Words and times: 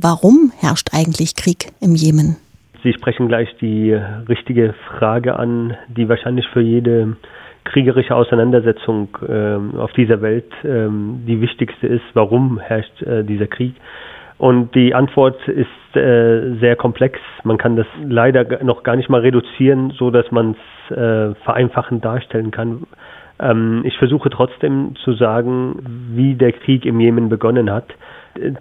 warum 0.00 0.52
herrscht 0.58 0.88
eigentlich 0.92 1.34
Krieg 1.36 1.72
im 1.80 1.94
Jemen? 1.94 2.36
Sie 2.82 2.92
sprechen 2.92 3.28
gleich 3.28 3.48
die 3.60 3.92
richtige 4.28 4.74
Frage 4.98 5.38
an, 5.38 5.76
die 5.88 6.08
wahrscheinlich 6.08 6.46
für 6.48 6.60
jede 6.60 7.16
kriegerische 7.64 8.14
Auseinandersetzung 8.14 9.08
äh, 9.26 9.78
auf 9.78 9.92
dieser 9.92 10.22
Welt 10.22 10.52
äh, 10.62 10.88
die 11.26 11.40
wichtigste 11.40 11.88
ist. 11.88 12.04
Warum 12.14 12.58
herrscht 12.58 13.02
äh, 13.02 13.24
dieser 13.24 13.48
Krieg? 13.48 13.74
Und 14.38 14.74
die 14.74 14.94
Antwort 14.94 15.36
ist 15.48 15.96
äh, 15.96 16.56
sehr 16.60 16.76
komplex. 16.76 17.18
Man 17.42 17.58
kann 17.58 17.76
das 17.76 17.86
leider 18.04 18.62
noch 18.62 18.82
gar 18.82 18.94
nicht 18.94 19.08
mal 19.08 19.22
reduzieren, 19.22 19.92
so 19.96 20.10
dass 20.10 20.30
man 20.30 20.54
es 20.90 20.96
äh, 20.96 21.34
vereinfachend 21.42 22.04
darstellen 22.04 22.50
kann. 22.50 22.84
Ähm, 23.40 23.82
ich 23.84 23.96
versuche 23.98 24.30
trotzdem 24.30 24.94
zu 25.04 25.14
sagen, 25.14 26.10
wie 26.14 26.34
der 26.34 26.52
Krieg 26.52 26.84
im 26.84 27.00
Jemen 27.00 27.28
begonnen 27.28 27.70
hat. 27.70 27.86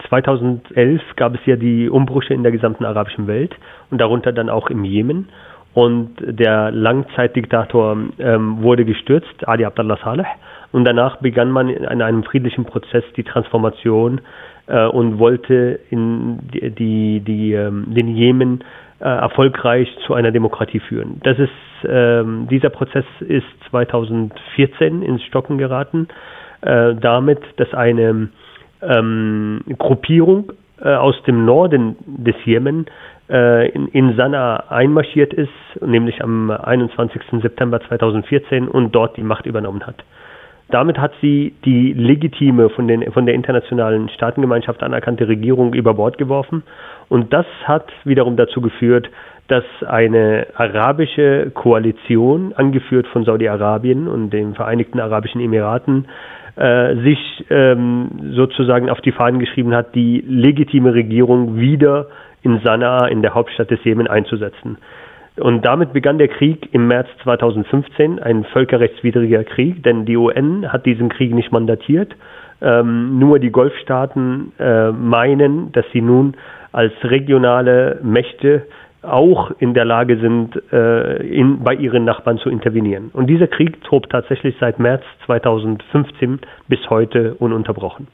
2011 0.09 1.01
gab 1.15 1.35
es 1.35 1.45
ja 1.45 1.55
die 1.55 1.89
Umbrüche 1.89 2.33
in 2.33 2.43
der 2.43 2.51
gesamten 2.51 2.85
arabischen 2.85 3.27
Welt 3.27 3.55
und 3.91 3.99
darunter 3.99 4.31
dann 4.31 4.49
auch 4.49 4.69
im 4.69 4.83
Jemen. 4.83 5.29
Und 5.73 6.15
der 6.21 6.71
Langzeitdiktator 6.71 7.97
ähm, 8.17 8.61
wurde 8.61 8.85
gestürzt, 8.85 9.47
Ali 9.47 9.65
Abdullah 9.65 9.97
Saleh. 10.03 10.25
Und 10.71 10.85
danach 10.85 11.17
begann 11.17 11.51
man 11.51 11.69
in 11.69 12.01
einem 12.01 12.23
friedlichen 12.23 12.65
Prozess 12.65 13.03
die 13.17 13.23
Transformation 13.23 14.21
äh, 14.67 14.85
und 14.85 15.19
wollte 15.19 15.79
in 15.89 16.39
die, 16.53 16.71
die, 16.71 17.19
die 17.19 17.53
ähm, 17.53 17.85
den 17.93 18.07
Jemen 18.07 18.63
äh, 18.99 19.03
erfolgreich 19.03 19.89
zu 20.05 20.13
einer 20.13 20.31
Demokratie 20.31 20.79
führen. 20.79 21.19
Das 21.23 21.37
ist, 21.37 21.51
ähm, 21.87 22.47
dieser 22.49 22.69
Prozess 22.69 23.05
ist 23.19 23.45
2014 23.69 25.01
ins 25.01 25.23
Stocken 25.23 25.57
geraten, 25.57 26.07
äh, 26.61 26.95
damit, 26.95 27.39
dass 27.57 27.73
eine 27.73 28.29
ähm, 28.87 29.61
Gruppierung 29.77 30.51
äh, 30.81 30.89
aus 30.93 31.15
dem 31.23 31.45
Norden 31.45 31.95
des 32.05 32.35
Jemen 32.45 32.85
äh, 33.29 33.69
in, 33.69 33.87
in 33.87 34.15
Sanaa 34.15 34.65
einmarschiert 34.69 35.33
ist, 35.33 35.49
nämlich 35.81 36.23
am 36.23 36.51
21. 36.51 37.21
September 37.41 37.79
2014 37.81 38.67
und 38.67 38.93
dort 38.93 39.17
die 39.17 39.23
Macht 39.23 39.45
übernommen 39.45 39.85
hat. 39.85 40.03
Damit 40.69 40.97
hat 40.97 41.13
sie 41.21 41.53
die 41.63 41.93
legitime, 41.93 42.69
von, 42.69 42.87
den, 42.87 43.11
von 43.11 43.25
der 43.25 43.35
internationalen 43.35 44.09
Staatengemeinschaft 44.09 44.81
anerkannte 44.81 45.27
Regierung 45.27 45.73
über 45.73 45.93
Bord 45.93 46.17
geworfen. 46.17 46.63
Und 47.07 47.31
das 47.33 47.45
hat 47.65 47.91
wiederum 48.03 48.35
dazu 48.35 48.61
geführt, 48.61 49.09
dass 49.47 49.63
eine 49.85 50.47
arabische 50.55 51.51
Koalition, 51.53 52.53
angeführt 52.55 53.05
von 53.07 53.25
Saudi-Arabien 53.25 54.07
und 54.07 54.31
den 54.31 54.55
Vereinigten 54.55 54.99
Arabischen 54.99 55.39
Emiraten, 55.39 56.07
äh, 56.55 56.95
sich 56.95 57.45
ähm, 57.51 58.31
sozusagen 58.33 58.89
auf 58.89 59.01
die 59.01 59.11
Fahnen 59.11 59.39
geschrieben 59.39 59.75
hat, 59.75 59.93
die 59.93 60.23
legitime 60.27 60.93
Regierung 60.95 61.57
wieder 61.57 62.07
in 62.41 62.59
Sanaa, 62.63 63.07
in 63.07 63.21
der 63.21 63.35
Hauptstadt 63.35 63.69
des 63.69 63.83
Jemen, 63.83 64.07
einzusetzen. 64.07 64.77
Und 65.37 65.65
damit 65.65 65.91
begann 65.91 66.17
der 66.17 66.29
Krieg 66.29 66.69
im 66.73 66.87
März 66.87 67.07
2015, 67.23 68.19
ein 68.19 68.45
völkerrechtswidriger 68.45 69.43
Krieg, 69.43 69.83
denn 69.83 70.05
die 70.05 70.15
UN 70.15 70.71
hat 70.71 70.85
diesen 70.85 71.09
Krieg 71.09 71.33
nicht 71.33 71.51
mandatiert. 71.51 72.15
Ähm, 72.61 73.19
nur 73.19 73.39
die 73.39 73.51
Golfstaaten 73.51 74.53
äh, 74.59 74.91
meinen, 74.91 75.73
dass 75.73 75.85
sie 75.91 76.01
nun 76.01 76.35
als 76.71 76.93
regionale 77.03 77.99
Mächte 78.01 78.63
auch 79.01 79.51
in 79.59 79.73
der 79.73 79.85
Lage 79.85 80.17
sind, 80.17 80.61
äh, 80.71 81.17
in, 81.27 81.63
bei 81.63 81.75
ihren 81.75 82.05
Nachbarn 82.05 82.37
zu 82.37 82.49
intervenieren. 82.49 83.11
Und 83.13 83.27
dieser 83.27 83.47
Krieg 83.47 83.83
tobt 83.83 84.11
tatsächlich 84.11 84.55
seit 84.59 84.79
März 84.79 85.03
2015 85.25 86.39
bis 86.67 86.89
heute 86.89 87.35
ununterbrochen. 87.35 88.07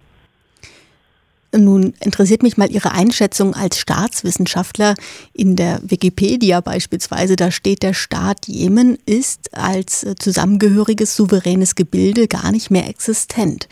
Nun 1.53 1.93
interessiert 1.99 2.43
mich 2.43 2.57
mal 2.57 2.71
Ihre 2.71 2.91
Einschätzung 2.91 3.53
als 3.53 3.77
Staatswissenschaftler. 3.77 4.95
In 5.33 5.55
der 5.55 5.81
Wikipedia 5.83 6.61
beispielsweise, 6.61 7.35
da 7.35 7.51
steht, 7.51 7.83
der 7.83 7.93
Staat 7.93 8.47
Jemen 8.47 8.97
ist 9.05 9.53
als 9.53 10.03
äh, 10.03 10.15
zusammengehöriges 10.15 11.15
souveränes 11.15 11.75
Gebilde 11.75 12.27
gar 12.27 12.51
nicht 12.51 12.71
mehr 12.71 12.87
existent. 12.87 13.67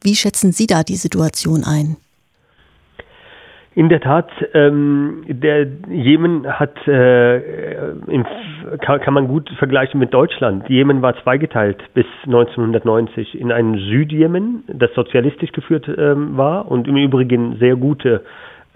Wie 0.00 0.14
schätzen 0.14 0.52
Sie 0.52 0.66
da 0.66 0.84
die 0.84 0.96
Situation 0.96 1.64
ein? 1.64 1.96
In 3.76 3.88
der 3.88 4.00
Tat, 4.00 4.30
ähm, 4.52 5.24
der 5.26 5.66
Jemen 5.90 6.46
hat, 6.46 6.86
äh, 6.86 7.90
in, 8.06 8.24
kann, 8.80 9.00
kann, 9.00 9.14
man 9.14 9.26
gut 9.26 9.50
vergleichen 9.58 9.98
mit 9.98 10.14
Deutschland. 10.14 10.68
Jemen 10.68 11.02
war 11.02 11.20
zweigeteilt 11.22 11.82
bis 11.92 12.06
1990 12.24 13.38
in 13.40 13.50
einen 13.50 13.76
Südjemen, 13.78 14.62
das 14.68 14.94
sozialistisch 14.94 15.50
geführt 15.50 15.88
ähm, 15.88 16.36
war 16.36 16.70
und 16.70 16.86
im 16.86 16.96
Übrigen 16.96 17.56
sehr 17.56 17.74
gute 17.74 18.22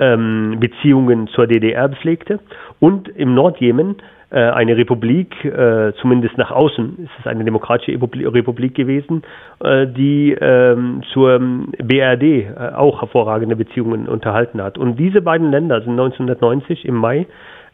ähm, 0.00 0.56
Beziehungen 0.58 1.28
zur 1.28 1.46
DDR 1.46 1.88
pflegte, 1.90 2.40
und 2.80 3.08
im 3.08 3.34
Nordjemen, 3.34 3.96
eine 4.36 4.76
Republik, 4.76 5.44
äh, 5.44 5.92
zumindest 6.00 6.36
nach 6.36 6.50
außen 6.50 6.98
ist 7.04 7.10
es 7.20 7.26
eine 7.26 7.44
demokratische 7.44 7.92
Republik 7.92 8.74
gewesen, 8.74 9.22
äh, 9.64 9.86
die 9.86 10.36
ähm, 10.38 11.02
zur 11.12 11.38
BRD 11.82 12.74
auch 12.76 13.00
hervorragende 13.00 13.56
Beziehungen 13.56 14.06
unterhalten 14.06 14.62
hat. 14.62 14.76
Und 14.76 14.98
diese 14.98 15.22
beiden 15.22 15.50
Länder 15.50 15.80
sind 15.80 15.92
1990 15.92 16.84
im 16.84 16.96
Mai 16.96 17.26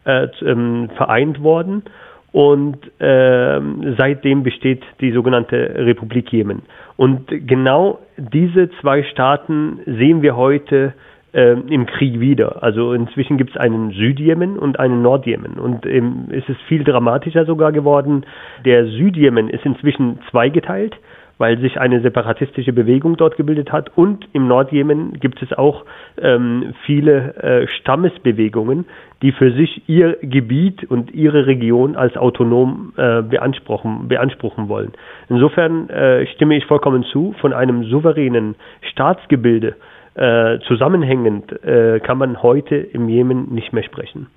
ähm, 0.05 0.89
vereint 0.95 1.41
worden 1.41 1.83
und 2.31 2.77
äh, 3.01 3.59
seitdem 3.97 4.43
besteht 4.43 4.83
die 5.01 5.11
sogenannte 5.11 5.57
Republik 5.57 6.31
Jemen. 6.31 6.61
Und 6.95 7.27
genau 7.29 7.99
diese 8.17 8.69
zwei 8.81 9.03
Staaten 9.03 9.79
sehen 9.85 10.21
wir 10.21 10.35
heute 10.35 10.93
äh, 10.93 11.14
im 11.41 11.85
Krieg 11.85 12.19
wieder. 12.19 12.63
Also 12.63 12.93
inzwischen 12.93 13.37
gibt 13.37 13.51
es 13.51 13.57
einen 13.57 13.91
Südjemen 13.91 14.57
und 14.57 14.79
einen 14.79 15.01
Nordjemen. 15.01 15.53
Und 15.59 15.85
ähm, 15.85 16.27
es 16.29 16.47
ist 16.47 16.61
viel 16.67 16.83
dramatischer 16.83 17.45
sogar 17.45 17.71
geworden. 17.71 18.25
Der 18.63 18.85
Südjemen 18.85 19.49
ist 19.49 19.65
inzwischen 19.65 20.19
zweigeteilt 20.31 20.95
weil 21.37 21.59
sich 21.59 21.79
eine 21.79 22.01
separatistische 22.01 22.73
Bewegung 22.73 23.17
dort 23.17 23.35
gebildet 23.37 23.71
hat. 23.71 23.91
Und 23.97 24.27
im 24.33 24.47
Nordjemen 24.47 25.19
gibt 25.19 25.41
es 25.41 25.51
auch 25.53 25.85
ähm, 26.21 26.73
viele 26.85 27.35
äh, 27.35 27.67
Stammesbewegungen, 27.79 28.85
die 29.21 29.31
für 29.31 29.51
sich 29.51 29.87
ihr 29.87 30.17
Gebiet 30.21 30.83
und 30.89 31.13
ihre 31.13 31.45
Region 31.47 31.95
als 31.95 32.15
autonom 32.15 32.93
äh, 32.95 33.21
beanspruchen, 33.21 34.07
beanspruchen 34.07 34.69
wollen. 34.69 34.93
Insofern 35.29 35.89
äh, 35.89 36.25
stimme 36.27 36.55
ich 36.55 36.65
vollkommen 36.65 37.03
zu, 37.03 37.33
von 37.41 37.53
einem 37.53 37.83
souveränen 37.85 38.55
Staatsgebilde 38.91 39.75
äh, 40.15 40.59
zusammenhängend 40.67 41.51
äh, 41.63 41.99
kann 41.99 42.17
man 42.17 42.41
heute 42.41 42.75
im 42.75 43.09
Jemen 43.09 43.53
nicht 43.53 43.73
mehr 43.73 43.83
sprechen. 43.83 44.27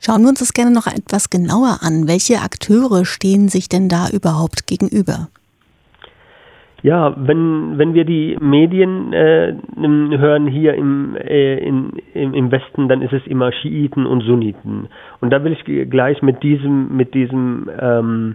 Schauen 0.00 0.22
wir 0.22 0.30
uns 0.30 0.40
das 0.40 0.52
gerne 0.52 0.72
noch 0.72 0.86
etwas 0.86 1.30
genauer 1.30 1.78
an. 1.82 2.08
Welche 2.08 2.40
Akteure 2.42 3.04
stehen 3.04 3.48
sich 3.48 3.68
denn 3.68 3.88
da 3.88 4.08
überhaupt 4.12 4.66
gegenüber? 4.66 5.28
Ja, 6.82 7.14
wenn, 7.16 7.78
wenn 7.78 7.94
wir 7.94 8.04
die 8.04 8.36
Medien 8.40 9.12
äh, 9.12 9.54
hören 9.76 10.48
hier 10.48 10.74
im, 10.74 11.14
äh, 11.16 11.58
in, 11.58 11.92
im, 12.12 12.50
Westen, 12.50 12.88
dann 12.88 13.02
ist 13.02 13.12
es 13.12 13.24
immer 13.28 13.52
Schiiten 13.52 14.04
und 14.04 14.22
Sunniten. 14.22 14.88
Und 15.20 15.30
da 15.30 15.44
will 15.44 15.52
ich 15.52 15.90
gleich 15.90 16.20
mit 16.22 16.42
diesem, 16.42 16.96
mit 16.96 17.14
diesem, 17.14 17.70
ähm, 17.80 18.34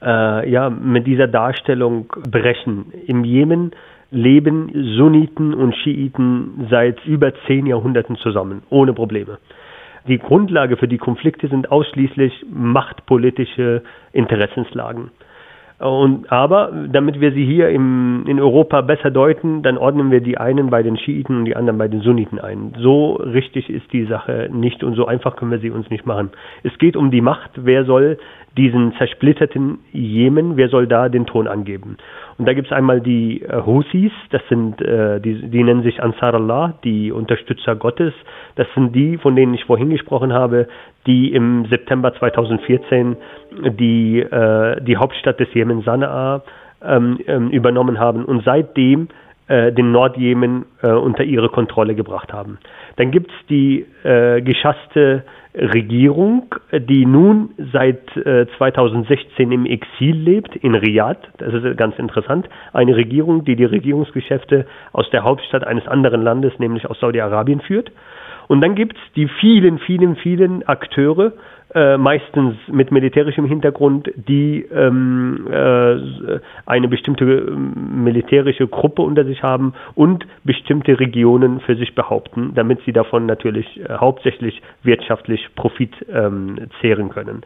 äh, 0.00 0.48
ja, 0.48 0.70
mit 0.70 1.08
dieser 1.08 1.26
Darstellung 1.26 2.06
brechen. 2.30 2.92
Im 3.08 3.24
Jemen 3.24 3.72
leben 4.10 4.70
Sunniten 4.96 5.54
und 5.54 5.74
Schiiten 5.76 6.66
seit 6.70 7.04
über 7.04 7.32
zehn 7.46 7.66
Jahrhunderten 7.66 8.16
zusammen, 8.16 8.62
ohne 8.70 8.92
Probleme. 8.92 9.38
Die 10.06 10.18
Grundlage 10.18 10.76
für 10.76 10.88
die 10.88 10.98
Konflikte 10.98 11.48
sind 11.48 11.70
ausschließlich 11.70 12.46
machtpolitische 12.50 13.82
Interessenslagen. 14.12 15.10
Und, 15.78 16.32
aber 16.32 16.72
damit 16.90 17.20
wir 17.20 17.30
sie 17.30 17.44
hier 17.44 17.68
im, 17.68 18.24
in 18.26 18.40
Europa 18.40 18.80
besser 18.80 19.12
deuten, 19.12 19.62
dann 19.62 19.78
ordnen 19.78 20.10
wir 20.10 20.20
die 20.20 20.36
einen 20.36 20.70
bei 20.70 20.82
den 20.82 20.96
Schiiten 20.96 21.36
und 21.36 21.44
die 21.44 21.54
anderen 21.54 21.78
bei 21.78 21.86
den 21.86 22.00
Sunniten 22.00 22.40
ein. 22.40 22.72
So 22.78 23.12
richtig 23.12 23.70
ist 23.70 23.92
die 23.92 24.04
Sache 24.06 24.48
nicht 24.52 24.82
und 24.82 24.94
so 24.94 25.06
einfach 25.06 25.36
können 25.36 25.52
wir 25.52 25.60
sie 25.60 25.70
uns 25.70 25.88
nicht 25.88 26.04
machen. 26.04 26.30
Es 26.64 26.76
geht 26.78 26.96
um 26.96 27.12
die 27.12 27.20
Macht. 27.20 27.50
Wer 27.54 27.84
soll 27.84 28.18
diesen 28.58 28.92
zersplitterten 28.98 29.78
Jemen, 29.92 30.56
wer 30.56 30.68
soll 30.68 30.86
da 30.86 31.08
den 31.08 31.24
Ton 31.24 31.46
angeben? 31.46 31.96
Und 32.36 32.46
da 32.46 32.52
gibt 32.52 32.66
es 32.66 32.72
einmal 32.72 33.00
die 33.00 33.42
äh, 33.42 33.62
Husis, 33.64 34.12
das 34.30 34.42
sind, 34.48 34.80
äh, 34.82 35.20
die, 35.20 35.48
die 35.48 35.62
nennen 35.62 35.82
sich 35.82 36.02
Ansar 36.02 36.34
Allah, 36.34 36.74
die 36.84 37.10
Unterstützer 37.10 37.74
Gottes. 37.76 38.12
Das 38.56 38.66
sind 38.74 38.94
die, 38.94 39.16
von 39.16 39.34
denen 39.34 39.54
ich 39.54 39.64
vorhin 39.64 39.90
gesprochen 39.90 40.32
habe, 40.32 40.68
die 41.06 41.32
im 41.32 41.66
September 41.66 42.12
2014 42.12 43.16
die, 43.78 44.20
äh, 44.20 44.82
die 44.82 44.96
Hauptstadt 44.96 45.40
des 45.40 45.52
Jemen, 45.54 45.82
Sanaa, 45.82 46.42
ähm, 46.82 47.18
ähm, 47.26 47.50
übernommen 47.50 47.98
haben 47.98 48.24
und 48.24 48.44
seitdem 48.44 49.08
äh, 49.48 49.72
den 49.72 49.92
Nordjemen 49.92 50.66
äh, 50.82 50.90
unter 50.90 51.24
ihre 51.24 51.48
Kontrolle 51.48 51.94
gebracht 51.94 52.32
haben. 52.32 52.58
Dann 52.96 53.10
gibt 53.10 53.30
es 53.30 53.46
die 53.48 53.86
äh, 54.04 54.40
geschasste 54.42 55.24
Regierung, 55.54 56.54
die 56.72 57.04
nun 57.04 57.50
seit 57.72 58.16
äh, 58.16 58.46
2016 58.58 59.50
im 59.50 59.66
Exil 59.66 60.14
lebt, 60.14 60.54
in 60.56 60.74
Riyadh. 60.74 61.18
Das 61.38 61.52
ist 61.52 61.76
ganz 61.76 61.98
interessant. 61.98 62.48
Eine 62.72 62.94
Regierung, 62.94 63.44
die 63.44 63.56
die 63.56 63.64
Regierungsgeschäfte 63.64 64.66
aus 64.92 65.10
der 65.10 65.24
Hauptstadt 65.24 65.66
eines 65.66 65.88
anderen 65.88 66.22
Landes, 66.22 66.52
nämlich 66.58 66.86
aus 66.88 67.00
Saudi-Arabien, 67.00 67.60
führt. 67.60 67.90
Und 68.46 68.60
dann 68.62 68.74
gibt 68.74 68.96
es 68.96 69.12
die 69.14 69.28
vielen, 69.40 69.78
vielen, 69.78 70.16
vielen 70.16 70.66
Akteure, 70.66 71.32
äh, 71.74 71.98
meistens 71.98 72.56
mit 72.68 72.90
militärischem 72.90 73.44
Hintergrund, 73.44 74.10
die 74.16 74.62
ähm, 74.72 75.46
äh, 75.50 76.40
eine 76.64 76.88
bestimmte 76.88 77.24
ähm, 77.24 78.04
militärische 78.04 78.66
Gruppe 78.66 79.02
unter 79.02 79.24
sich 79.24 79.42
haben 79.42 79.74
und 79.94 80.26
bestimmte 80.44 80.98
Regionen 80.98 81.60
für 81.60 81.76
sich 81.76 81.94
behaupten, 81.94 82.52
damit 82.54 82.80
sie 82.86 82.92
davon 82.92 83.26
natürlich 83.26 83.80
äh, 83.80 83.94
hauptsächlich 83.94 84.62
wirtschaftlich 84.82 85.46
Profit 85.56 85.94
ähm, 86.10 86.58
zehren 86.80 87.10
können. 87.10 87.42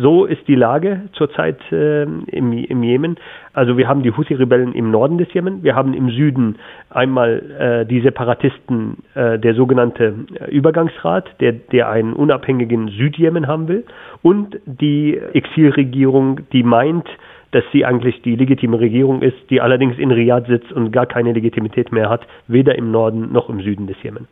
So 0.00 0.24
ist 0.24 0.46
die 0.48 0.54
Lage 0.54 1.02
zurzeit 1.12 1.60
äh, 1.70 2.04
im, 2.04 2.52
im 2.52 2.82
Jemen. 2.82 3.16
Also 3.58 3.76
wir 3.76 3.88
haben 3.88 4.04
die 4.04 4.12
Houthi-Rebellen 4.12 4.72
im 4.72 4.92
Norden 4.92 5.18
des 5.18 5.34
Jemen, 5.34 5.64
wir 5.64 5.74
haben 5.74 5.92
im 5.92 6.10
Süden 6.10 6.58
einmal 6.90 7.42
äh, 7.58 7.86
die 7.86 8.00
Separatisten, 8.02 8.98
äh, 9.16 9.36
der 9.36 9.54
sogenannte 9.54 10.14
äh, 10.38 10.48
Übergangsrat, 10.48 11.28
der, 11.40 11.54
der 11.54 11.88
einen 11.88 12.12
unabhängigen 12.12 12.86
Südjemen 12.86 13.48
haben 13.48 13.66
will, 13.66 13.84
und 14.22 14.60
die 14.64 15.18
Exilregierung, 15.32 16.42
die 16.52 16.62
meint, 16.62 17.08
dass 17.50 17.64
sie 17.72 17.84
eigentlich 17.84 18.22
die 18.22 18.36
legitime 18.36 18.78
Regierung 18.78 19.22
ist, 19.22 19.50
die 19.50 19.60
allerdings 19.60 19.98
in 19.98 20.12
Riyadh 20.12 20.46
sitzt 20.46 20.70
und 20.70 20.92
gar 20.92 21.06
keine 21.06 21.32
Legitimität 21.32 21.90
mehr 21.90 22.08
hat, 22.08 22.28
weder 22.46 22.78
im 22.78 22.92
Norden 22.92 23.32
noch 23.32 23.48
im 23.48 23.60
Süden 23.60 23.88
des 23.88 24.00
Jemen. 24.04 24.28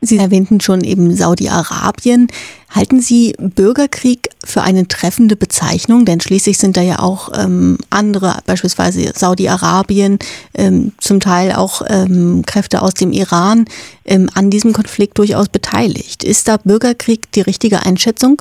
Sie 0.00 0.18
erwähnten 0.18 0.60
schon 0.60 0.82
eben 0.82 1.14
Saudi-Arabien. 1.14 2.28
Halten 2.70 3.00
Sie 3.00 3.34
Bürgerkrieg 3.38 4.30
für 4.44 4.62
eine 4.62 4.88
treffende 4.88 5.36
Bezeichnung? 5.36 6.04
Denn 6.04 6.20
schließlich 6.20 6.56
sind 6.58 6.76
da 6.76 6.82
ja 6.82 7.00
auch 7.00 7.30
ähm, 7.36 7.78
andere, 7.90 8.38
beispielsweise 8.46 9.12
Saudi-Arabien, 9.14 10.18
ähm, 10.54 10.92
zum 10.98 11.20
Teil 11.20 11.52
auch 11.52 11.82
ähm, 11.88 12.44
Kräfte 12.46 12.80
aus 12.80 12.94
dem 12.94 13.12
Iran, 13.12 13.66
ähm, 14.04 14.30
an 14.34 14.50
diesem 14.50 14.72
Konflikt 14.72 15.18
durchaus 15.18 15.48
beteiligt. 15.48 16.24
Ist 16.24 16.48
da 16.48 16.56
Bürgerkrieg 16.56 17.30
die 17.32 17.42
richtige 17.42 17.84
Einschätzung? 17.84 18.40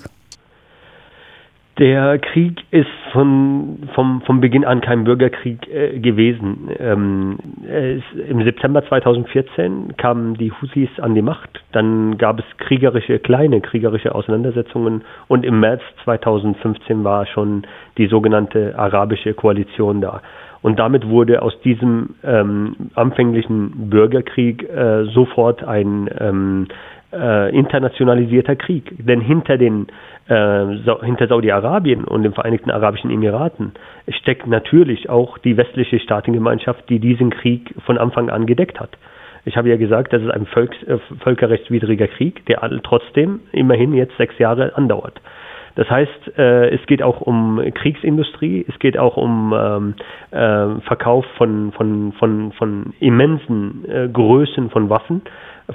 Der 1.79 2.19
Krieg 2.19 2.61
ist 2.71 2.89
von, 3.13 3.87
vom, 3.95 4.21
vom 4.25 4.41
Beginn 4.41 4.65
an 4.65 4.81
kein 4.81 5.05
Bürgerkrieg 5.05 5.65
äh, 5.69 5.97
gewesen. 5.99 6.69
Ähm, 6.77 7.37
ist, 7.63 8.29
Im 8.29 8.43
September 8.43 8.85
2014 8.85 9.95
kamen 9.95 10.33
die 10.33 10.51
Husis 10.51 10.89
an 10.99 11.15
die 11.15 11.21
Macht. 11.21 11.63
Dann 11.71 12.17
gab 12.17 12.39
es 12.39 12.45
kriegerische, 12.57 13.19
kleine 13.19 13.61
kriegerische 13.61 14.13
Auseinandersetzungen. 14.13 15.03
Und 15.29 15.45
im 15.45 15.61
März 15.61 15.81
2015 16.03 17.05
war 17.05 17.25
schon 17.25 17.63
die 17.97 18.07
sogenannte 18.07 18.77
arabische 18.77 19.33
Koalition 19.33 20.01
da. 20.01 20.21
Und 20.61 20.79
damit 20.79 21.07
wurde 21.07 21.41
aus 21.41 21.57
diesem 21.61 22.15
ähm, 22.25 22.75
anfänglichen 22.95 23.89
Bürgerkrieg 23.89 24.69
äh, 24.69 25.05
sofort 25.05 25.63
ein 25.63 26.09
ähm, 26.19 26.67
äh, 27.11 27.55
internationalisierter 27.55 28.55
Krieg. 28.55 28.93
Denn 28.99 29.21
hinter 29.21 29.57
den 29.57 29.87
äh, 30.27 30.65
hinter 31.03 31.27
Saudi-Arabien 31.27 32.03
und 32.03 32.23
den 32.23 32.33
Vereinigten 32.33 32.71
Arabischen 32.71 33.09
Emiraten 33.09 33.73
steckt 34.09 34.47
natürlich 34.47 35.09
auch 35.09 35.37
die 35.39 35.57
westliche 35.57 35.99
Staatengemeinschaft, 35.99 36.87
die 36.89 36.99
diesen 36.99 37.31
Krieg 37.31 37.73
von 37.85 37.97
Anfang 37.97 38.29
an 38.29 38.45
gedeckt 38.45 38.79
hat. 38.79 38.97
Ich 39.45 39.57
habe 39.57 39.69
ja 39.69 39.77
gesagt, 39.77 40.13
das 40.13 40.21
ist 40.21 40.31
ein 40.31 40.45
Volks, 40.45 40.81
äh, 40.83 40.99
völkerrechtswidriger 41.23 42.07
Krieg, 42.07 42.45
der 42.45 42.59
trotzdem 42.83 43.41
immerhin 43.51 43.93
jetzt 43.93 44.15
sechs 44.17 44.37
Jahre 44.37 44.75
andauert. 44.75 45.19
Das 45.79 45.89
heißt, 45.89 46.37
äh, 46.37 46.75
es 46.75 46.85
geht 46.87 47.01
auch 47.01 47.21
um 47.21 47.61
Kriegsindustrie, 47.73 48.65
es 48.67 48.77
geht 48.79 48.97
auch 48.97 49.15
um 49.15 49.53
ähm, 49.57 49.93
äh, 50.31 50.81
Verkauf 50.81 51.25
von, 51.37 51.71
von, 51.71 52.11
von, 52.19 52.51
von 52.51 52.93
immensen 52.99 53.85
äh, 53.89 54.09
Größen 54.09 54.71
von 54.71 54.89
Waffen, 54.89 55.21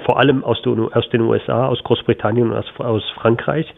vor 0.05 0.19
allem 0.19 0.43
aus, 0.43 0.61
aus 0.91 1.09
den 1.09 1.21
USA, 1.21 1.65
aus 1.65 1.83
Großbritannien 1.83 2.51
und 2.51 2.55
aus, 2.55 2.71
aus 2.77 3.03
Frankreich. 3.15 3.73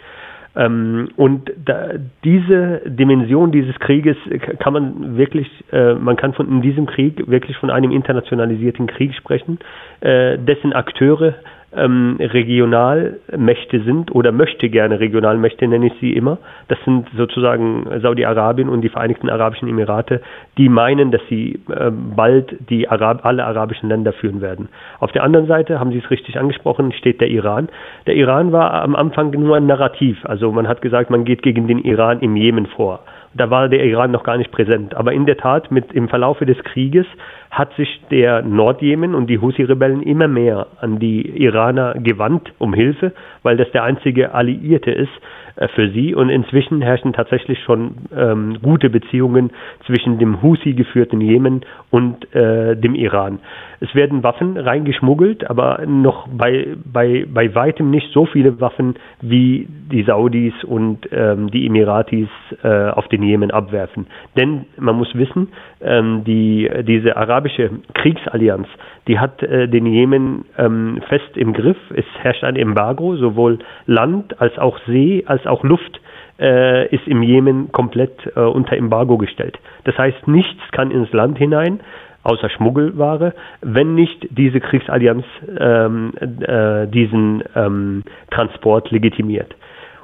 Ähm, 0.57 1.12
und 1.15 1.50
da, 1.63 1.91
diese 2.25 2.81
Dimension 2.85 3.53
dieses 3.53 3.80
Krieges 3.80 4.18
kann 4.59 4.73
man 4.73 5.15
wirklich, 5.15 5.47
äh, 5.71 5.94
man 5.94 6.18
kann 6.18 6.33
von 6.33 6.50
in 6.50 6.62
diesem 6.62 6.88
Krieg 6.88 7.25
wirklich 7.30 7.56
von 7.56 7.69
einem 7.69 7.91
internationalisierten 7.91 8.88
Krieg 8.88 9.13
sprechen, 9.13 9.59
äh, 10.01 10.38
dessen 10.38 10.73
Akteure 10.73 11.35
ähm, 11.75 12.18
Regionalmächte 12.19 13.81
sind 13.81 14.14
oder 14.14 14.31
möchte 14.31 14.69
gerne 14.69 15.00
Regionalmächte, 15.00 15.68
nenne 15.68 15.88
ich 15.88 15.94
sie 16.00 16.14
immer. 16.14 16.38
Das 16.69 16.80
sind 16.86 17.08
sozusagen 17.16 17.88
Saudi-Arabien 18.02 18.69
und 18.69 18.81
die 18.81 18.90
Vereinigten 18.90 19.30
Arabischen 19.30 19.68
Emirate, 19.68 20.22
die 20.58 20.69
meinen, 20.69 21.12
dass 21.12 21.22
sie 21.30 21.60
äh, 21.69 21.92
bald 21.92 22.56
die 22.69 22.88
Arab 22.88 23.25
alle 23.25 23.46
arabischen 23.46 23.90
Länder 23.90 24.14
führen 24.14 24.42
werden. 24.42 24.69
Auf 25.00 25.12
der 25.12 25.24
anderen 25.24 25.48
Seite, 25.48 25.80
haben 25.80 25.92
Sie 25.92 26.00
es 26.00 26.10
richtig 26.10 26.40
angesprochen, 26.40 26.92
steht 26.94 27.19
der 27.19 27.30
Iran. 27.30 27.69
Der 28.06 28.16
Iran 28.16 28.52
war 28.52 28.74
am 28.74 28.96
Anfang 28.96 29.31
nur 29.31 29.58
ein 29.58 29.68
Narrativ. 29.68 30.18
Also 30.24 30.52
man 30.52 30.68
hat 30.68 30.81
gesagt, 30.81 31.10
man 31.10 31.25
geht 31.25 31.44
gegen 31.44 31.68
den 31.68 31.80
Iran 31.80 32.22
im 32.22 32.36
Jemen 32.36 32.66
vor. 32.66 33.02
Da 33.38 33.51
war 33.51 33.69
der 33.69 33.86
Iran 33.86 34.12
noch 34.12 34.24
gar 34.24 34.38
nicht 34.38 34.51
präsent. 34.51 34.95
Aber 34.95 35.13
in 35.13 35.25
der 35.25 35.38
Tat, 35.38 35.72
mit, 35.72 35.92
im 35.94 36.10
Verlaufe 36.10 36.45
des 36.45 36.57
Krieges 36.63 37.06
hat 37.51 37.74
sich 37.75 38.01
der 38.10 38.42
Nordjemen 38.42 39.16
und 39.16 39.28
die 39.28 39.39
Houthi-Rebellen 39.39 40.01
immer 40.01 40.28
mehr 40.28 40.68
an 40.81 41.00
die 41.00 41.22
Iraner 41.44 41.94
gewandt 41.95 42.51
um 42.57 42.74
Hilfe, 42.74 43.13
weil 43.44 43.57
das 43.57 43.72
der 43.72 43.84
einzige 43.84 44.34
Alliierte 44.34 44.92
ist 44.92 45.12
äh, 45.56 45.68
für 45.69 45.89
sie. 45.89 46.16
Und 46.16 46.30
inzwischen 46.30 46.81
herrschen 46.81 47.13
tatsächlich 47.13 47.60
schon 47.63 47.95
ähm, 48.16 48.57
gute 48.62 48.89
Beziehungen 48.89 49.51
zwischen 49.86 50.18
dem 50.19 50.42
Houthi 50.42 50.74
geführten 50.74 51.22
Jemen 51.22 51.62
und 51.92 52.33
äh, 52.36 52.75
dem 52.75 52.95
Iran. 52.95 53.40
Es 53.80 53.94
werden 53.94 54.24
Waffen 54.24 54.57
reingeschmuggelt, 54.57 55.50
aber 55.50 55.86
noch 55.86 56.28
bei, 56.28 56.75
bei, 56.92 57.25
bei 57.31 57.54
weitem 57.54 57.92
nicht 57.92 58.12
so 58.12 58.25
viele 58.25 58.60
Waffen, 58.60 58.95
wie 59.22 59.68
die 59.92 60.04
Saudis 60.04 60.54
und 60.63 61.07
ähm, 61.12 61.51
die 61.51 61.66
Emiratis 61.68 62.30
äh, 62.63 62.90
auf 62.90 63.07
den 63.07 63.24
Jemen 63.27 63.51
abwerfen. 63.51 64.07
Denn 64.35 64.65
man 64.77 64.95
muss 64.95 65.13
wissen, 65.15 65.50
ähm, 65.81 66.24
die, 66.25 66.69
diese 66.83 67.18
arabische 67.18 67.69
Kriegsallianz, 67.94 68.68
die 69.07 69.19
hat 69.19 69.44
äh, 69.44 69.68
den 69.68 69.85
Jemen 69.85 70.45
ähm, 70.57 71.01
fest 71.07 71.35
im 71.35 71.53
Griff. 71.53 71.77
Es 71.94 72.06
herrscht 72.21 72.44
ein 72.44 72.56
Embargo, 72.56 73.15
sowohl 73.15 73.59
Land 73.85 74.39
als 74.41 74.57
auch 74.57 74.79
See 74.88 75.24
als 75.25 75.45
auch 75.45 75.63
Luft 75.63 76.00
äh, 76.39 76.88
ist 76.94 77.07
im 77.07 77.24
Jemen 77.24 77.71
komplett 77.71 78.18
äh, 78.35 78.39
unter 78.41 78.75
Embargo 78.77 79.18
gestellt. 79.18 79.57
Das 79.85 79.97
heißt, 79.97 80.27
nichts 80.27 80.62
kann 80.71 80.91
ins 80.91 81.12
Land 81.13 81.38
hinein 81.38 81.80
außer 82.23 82.50
Schmuggelware, 82.50 83.33
wenn 83.62 83.95
nicht 83.95 84.27
diese 84.31 84.59
Kriegsallianz 84.59 85.23
ähm, 85.59 86.13
äh, 86.19 86.85
diesen 86.88 87.44
ähm, 87.56 88.03
Transport 88.31 88.92
legitimiert. 88.92 89.56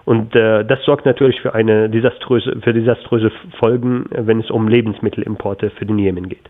Und 0.06 0.36
äh, 0.36 0.66
das 0.66 0.84
sorgt 0.84 1.06
natürlich 1.06 1.40
für 1.42 1.54
eine 1.54 1.90
desaströse, 1.90 2.58
für 2.62 2.74
desaströse 2.74 3.32
Folgen, 3.60 4.06
wenn 4.12 4.40
es 4.40 4.52
um 4.52 4.68
Lebensmittelimporte 4.68 5.70
für 5.70 5.86
den 5.86 5.98
Jemen 5.98 6.30
geht. 6.30 6.50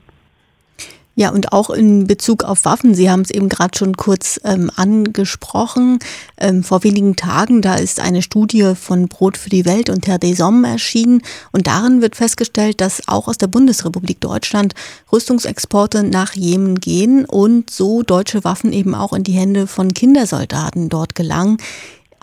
Ja, 1.16 1.30
und 1.30 1.54
auch 1.54 1.70
in 1.70 2.08
Bezug 2.08 2.44
auf 2.44 2.66
Waffen, 2.66 2.96
Sie 2.96 3.12
haben 3.12 3.22
es 3.22 3.30
eben 3.30 3.48
gerade 3.48 3.78
schon 3.78 3.96
kurz 3.96 4.42
ähm, 4.44 4.72
angesprochen. 4.76 6.00
Ähm, 6.40 6.64
vor 6.64 6.84
wenigen 6.84 7.16
Tagen, 7.16 7.62
da 7.62 7.76
ist 7.76 8.00
eine 8.00 8.24
Studie 8.24 8.74
von 8.76 9.10
Brot 9.10 9.38
für 9.38 9.52
die 9.52 9.66
Welt 9.66 9.92
und 9.92 10.06
Terre 10.06 10.18
des 10.18 10.42
Hommes 10.42 10.68
erschienen. 10.68 11.22
Und 11.52 11.68
darin 11.68 12.02
wird 12.02 12.16
festgestellt, 12.16 12.82
dass 12.82 13.08
auch 13.08 13.28
aus 13.28 13.38
der 13.38 13.46
Bundesrepublik 13.46 14.22
Deutschland 14.22 14.74
Rüstungsexporte 15.12 16.04
nach 16.04 16.34
Jemen 16.34 16.80
gehen 16.80 17.26
und 17.26 17.70
so 17.70 18.02
deutsche 18.02 18.44
Waffen 18.44 18.74
eben 18.74 18.96
auch 18.96 19.14
in 19.14 19.24
die 19.24 19.34
Hände 19.34 19.68
von 19.68 19.94
Kindersoldaten 19.94 20.90
dort 20.90 21.14
gelangen. 21.14 21.58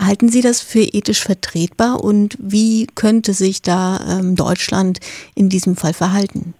Halten 0.00 0.28
Sie 0.28 0.40
das 0.40 0.62
für 0.62 0.80
ethisch 0.80 1.22
vertretbar 1.22 2.02
und 2.02 2.38
wie 2.40 2.86
könnte 2.94 3.32
sich 3.32 3.60
da 3.60 3.98
ähm, 4.08 4.34
Deutschland 4.34 4.98
in 5.34 5.50
diesem 5.50 5.76
Fall 5.76 5.92
verhalten? 5.92 6.54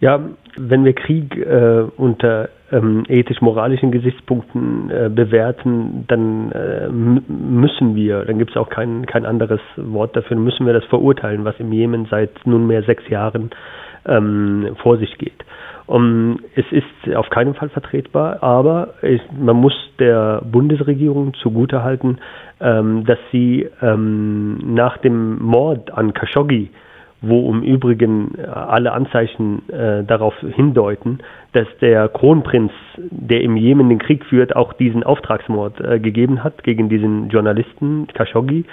Ja, 0.00 0.20
wenn 0.56 0.84
wir 0.84 0.92
Krieg 0.92 1.34
äh, 1.36 1.84
unter 1.96 2.50
ähm, 2.72 3.04
ethisch-moralischen 3.08 3.90
Gesichtspunkten 3.90 4.90
äh, 4.90 5.08
bewerten, 5.08 6.04
dann 6.08 6.52
äh, 6.52 6.88
müssen 6.88 7.94
wir, 7.94 8.24
dann 8.24 8.38
gibt 8.38 8.50
es 8.50 8.56
auch 8.56 8.68
kein, 8.68 9.06
kein 9.06 9.24
anderes 9.24 9.60
Wort 9.76 10.16
dafür, 10.16 10.36
müssen 10.36 10.66
wir 10.66 10.72
das 10.72 10.84
verurteilen, 10.86 11.44
was 11.44 11.54
im 11.58 11.72
Jemen 11.72 12.06
seit 12.10 12.46
nunmehr 12.46 12.82
sechs 12.82 13.08
Jahren 13.08 13.50
ähm, 14.06 14.76
vor 14.82 14.98
sich 14.98 15.16
geht. 15.18 15.44
Um, 15.86 16.38
es 16.54 16.64
ist 16.70 17.16
auf 17.16 17.28
keinen 17.30 17.54
Fall 17.54 17.68
vertretbar, 17.68 18.42
aber 18.42 18.94
es, 19.02 19.20
man 19.36 19.56
muss 19.56 19.74
der 19.98 20.40
Bundesregierung 20.44 21.34
zugutehalten, 21.34 22.18
ähm, 22.60 23.04
dass 23.04 23.18
sie 23.32 23.68
ähm, 23.80 24.74
nach 24.74 24.98
dem 24.98 25.42
Mord 25.42 25.92
an 25.92 26.14
Khashoggi 26.14 26.70
wo 27.22 27.50
im 27.50 27.62
Übrigen 27.62 28.36
alle 28.44 28.92
Anzeichen 28.92 29.68
äh, 29.68 30.02
darauf 30.04 30.34
hindeuten, 30.40 31.20
dass 31.52 31.68
der 31.80 32.08
Kronprinz, 32.08 32.72
der 32.96 33.42
im 33.42 33.56
Jemen 33.56 33.88
den 33.88 33.98
Krieg 33.98 34.24
führt, 34.24 34.56
auch 34.56 34.72
diesen 34.72 35.04
Auftragsmord 35.04 35.80
äh, 35.80 36.00
gegeben 36.00 36.42
hat 36.42 36.64
gegen 36.64 36.88
diesen 36.88 37.28
Journalisten 37.28 38.08
Khashoggi. 38.08 38.64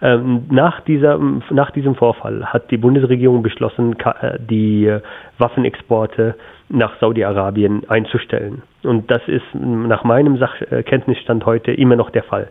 Ähm, 0.00 0.44
nach, 0.48 0.80
dieser, 0.82 1.18
nach 1.50 1.70
diesem 1.72 1.96
Vorfall 1.96 2.46
hat 2.46 2.70
die 2.70 2.78
Bundesregierung 2.78 3.42
beschlossen, 3.42 3.96
äh, 3.98 4.38
die 4.38 4.86
äh, 4.86 5.00
Waffenexporte 5.38 6.34
nach 6.70 6.98
Saudi-Arabien 7.00 7.88
einzustellen. 7.88 8.62
Und 8.84 9.10
das 9.10 9.22
ist 9.26 9.44
nach 9.54 10.04
meinem 10.04 10.38
Sachkenntnisstand 10.38 11.44
heute 11.46 11.72
immer 11.72 11.96
noch 11.96 12.10
der 12.10 12.22
Fall. 12.22 12.48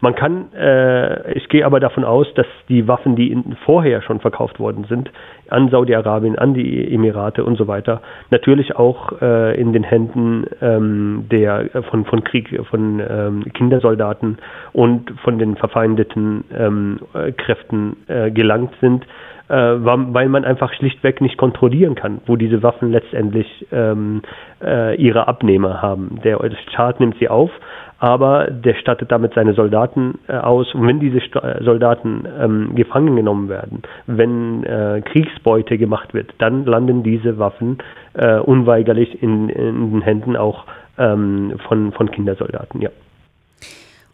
Man 0.00 0.14
kann, 0.14 0.52
äh, 0.52 1.32
ich 1.32 1.48
gehe 1.48 1.64
aber 1.64 1.80
davon 1.80 2.04
aus, 2.04 2.26
dass 2.34 2.46
die 2.68 2.86
Waffen, 2.86 3.16
die 3.16 3.32
in, 3.32 3.56
vorher 3.64 4.02
schon 4.02 4.20
verkauft 4.20 4.58
worden 4.60 4.84
sind, 4.88 5.10
an 5.48 5.70
Saudi-Arabien, 5.70 6.38
an 6.38 6.54
die 6.54 6.92
Emirate 6.92 7.44
und 7.44 7.56
so 7.56 7.66
weiter, 7.66 8.02
natürlich 8.30 8.76
auch 8.76 9.20
äh, 9.22 9.58
in 9.60 9.72
den 9.72 9.84
Händen 9.84 10.44
ähm, 10.60 11.26
der 11.30 11.70
von 11.90 12.04
von 12.04 12.24
Krieg, 12.24 12.48
von 12.68 13.00
ähm, 13.00 13.44
Kindersoldaten 13.54 14.38
und 14.72 15.10
von 15.22 15.38
den 15.38 15.56
verfeindeten 15.56 16.44
ähm, 16.56 17.00
Kräften 17.36 17.96
äh, 18.08 18.30
gelangt 18.30 18.72
sind, 18.80 19.06
äh, 19.48 19.54
weil 19.54 20.28
man 20.28 20.44
einfach 20.44 20.72
schlichtweg 20.74 21.20
nicht 21.20 21.36
kontrollieren 21.38 21.94
kann, 21.94 22.20
wo 22.26 22.36
diese 22.36 22.62
Waffen 22.62 22.90
letztendlich 22.90 23.66
ähm, 23.72 24.22
äh, 24.62 24.96
ihre 24.96 25.28
Abnehmer 25.28 25.82
haben. 25.82 26.20
Der 26.24 26.38
Staat 26.68 27.00
nimmt 27.00 27.16
sie 27.18 27.28
auf, 27.28 27.50
aber 27.98 28.50
der 28.50 28.74
stattet 28.74 29.10
damit 29.10 29.34
seine 29.34 29.54
Soldaten 29.54 30.18
äh, 30.28 30.34
aus. 30.34 30.74
Und 30.74 30.86
wenn 30.86 31.00
diese 31.00 31.20
St 31.20 31.36
äh, 31.36 31.62
Soldaten 31.62 32.26
ähm, 32.38 32.74
gefangen 32.74 33.16
genommen 33.16 33.48
werden, 33.48 33.82
wenn 34.06 34.64
äh, 34.64 35.02
Kriegsbeute 35.04 35.78
gemacht 35.78 36.12
wird, 36.12 36.34
dann 36.38 36.64
landen 36.64 37.02
diese 37.02 37.38
Waffen 37.38 37.78
äh, 38.14 38.38
unweigerlich 38.38 39.22
in, 39.22 39.48
in, 39.48 39.92
den 39.92 40.02
Händen 40.02 40.36
auch 40.36 40.64
ähm, 40.98 41.54
von, 41.68 41.92
von 41.92 42.10
Kindersoldaten, 42.10 42.80
ja. 42.80 42.90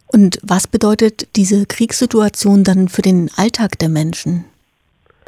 Und 0.07 0.37
was 0.43 0.67
bedeutet 0.67 1.35
diese 1.35 1.65
Kriegssituation 1.65 2.63
dann 2.63 2.87
für 2.87 3.01
den 3.01 3.29
Alltag 3.35 3.79
der 3.79 3.89
Menschen? 3.89 4.45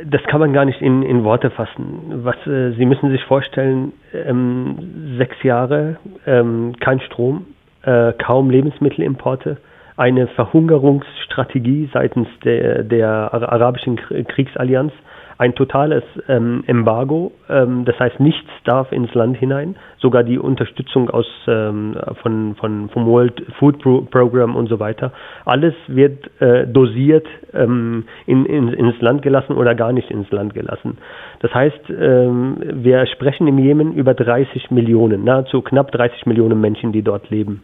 Das 0.04 0.22
kann 0.24 0.40
man 0.42 0.52
gar 0.52 0.66
nicht 0.66 0.82
in, 0.82 1.04
in 1.04 1.24
Worte 1.24 1.50
fassen. 1.50 2.24
Was, 2.24 2.36
äh, 2.48 2.72
Sie 2.72 2.86
müssen 2.86 3.12
sich 3.12 3.24
vorstellen, 3.24 3.94
ähm, 4.14 5.16
sechs 5.18 5.42
Jahre, 5.44 5.98
ähm, 6.25 6.74
kein 6.80 7.00
Strom, 7.02 7.46
äh, 7.84 8.14
kaum 8.14 8.50
Lebensmittelimporte, 8.50 9.58
eine 9.96 10.28
Verhungerungsstrategie 10.28 11.90
seitens 11.94 12.28
der, 12.44 12.84
der 12.84 13.34
arabischen 13.34 13.96
Kriegsallianz, 13.96 14.92
ein 15.38 15.54
totales 15.56 16.04
ähm, 16.27 16.63
Embargo, 16.68 17.32
ähm, 17.50 17.84
das 17.86 18.00
heißt 18.00 18.20
nichts 18.20 18.50
darf 18.63 18.92
ins 18.92 19.13
Land 19.13 19.38
hinein, 19.38 19.75
sogar 19.98 20.24
die 20.24 20.39
Unterstützung 20.39 21.10
aus 21.10 21.27
ähm, 21.48 21.96
von, 22.22 22.56
von 22.56 22.89
vom 22.89 23.06
World 23.06 23.44
Food 23.60 23.80
Pro 23.80 24.01
Program 24.01 24.56
und 24.56 24.68
so 24.68 24.80
weiter, 24.80 25.12
alles 25.46 25.74
wird 25.88 26.30
äh, 26.42 26.65
dosiert 26.68 27.27
ähm, 27.54 28.06
in, 28.25 28.46
in, 28.46 28.70
ins 28.70 29.00
Land 29.01 29.22
gelassen 29.22 29.54
oder 29.58 29.75
gar 29.75 29.92
nicht 29.92 30.10
ins 30.10 30.32
Land 30.32 30.54
gelassen. 30.54 30.98
Das 31.39 31.54
heißt, 31.54 31.89
ähm, 31.89 32.58
wir 32.74 33.06
sprechen 33.08 33.48
im 33.48 33.60
Jemen 33.60 33.94
über 33.94 34.13
30 34.13 34.72
Millionen, 34.72 35.24
nahezu 35.24 35.62
knapp 35.62 35.92
30 35.92 36.25
Millionen 36.25 36.62
Menschen, 36.62 36.92
die 36.92 37.01
dort 37.01 37.30
leben. 37.30 37.62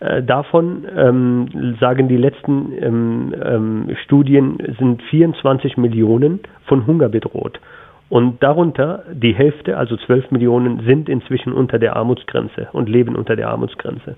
Äh, 0.00 0.22
davon 0.22 0.86
ähm, 0.96 1.76
sagen 1.80 2.08
die 2.08 2.16
letzten 2.16 2.72
ähm, 2.80 3.34
ähm, 3.42 3.96
Studien 4.04 4.58
sind 4.78 5.02
24 5.02 5.76
Millionen 5.76 6.40
von 6.66 6.86
Hunger 6.86 7.08
bedroht. 7.08 7.60
Und 8.08 8.42
darunter 8.42 9.04
die 9.12 9.34
Hälfte, 9.34 9.76
also 9.76 9.96
12 9.96 10.30
Millionen, 10.30 10.80
sind 10.86 11.08
inzwischen 11.08 11.52
unter 11.52 11.78
der 11.78 11.96
Armutsgrenze 11.96 12.68
und 12.72 12.88
leben 12.88 13.16
unter 13.16 13.36
der 13.36 13.50
Armutsgrenze. 13.50 14.16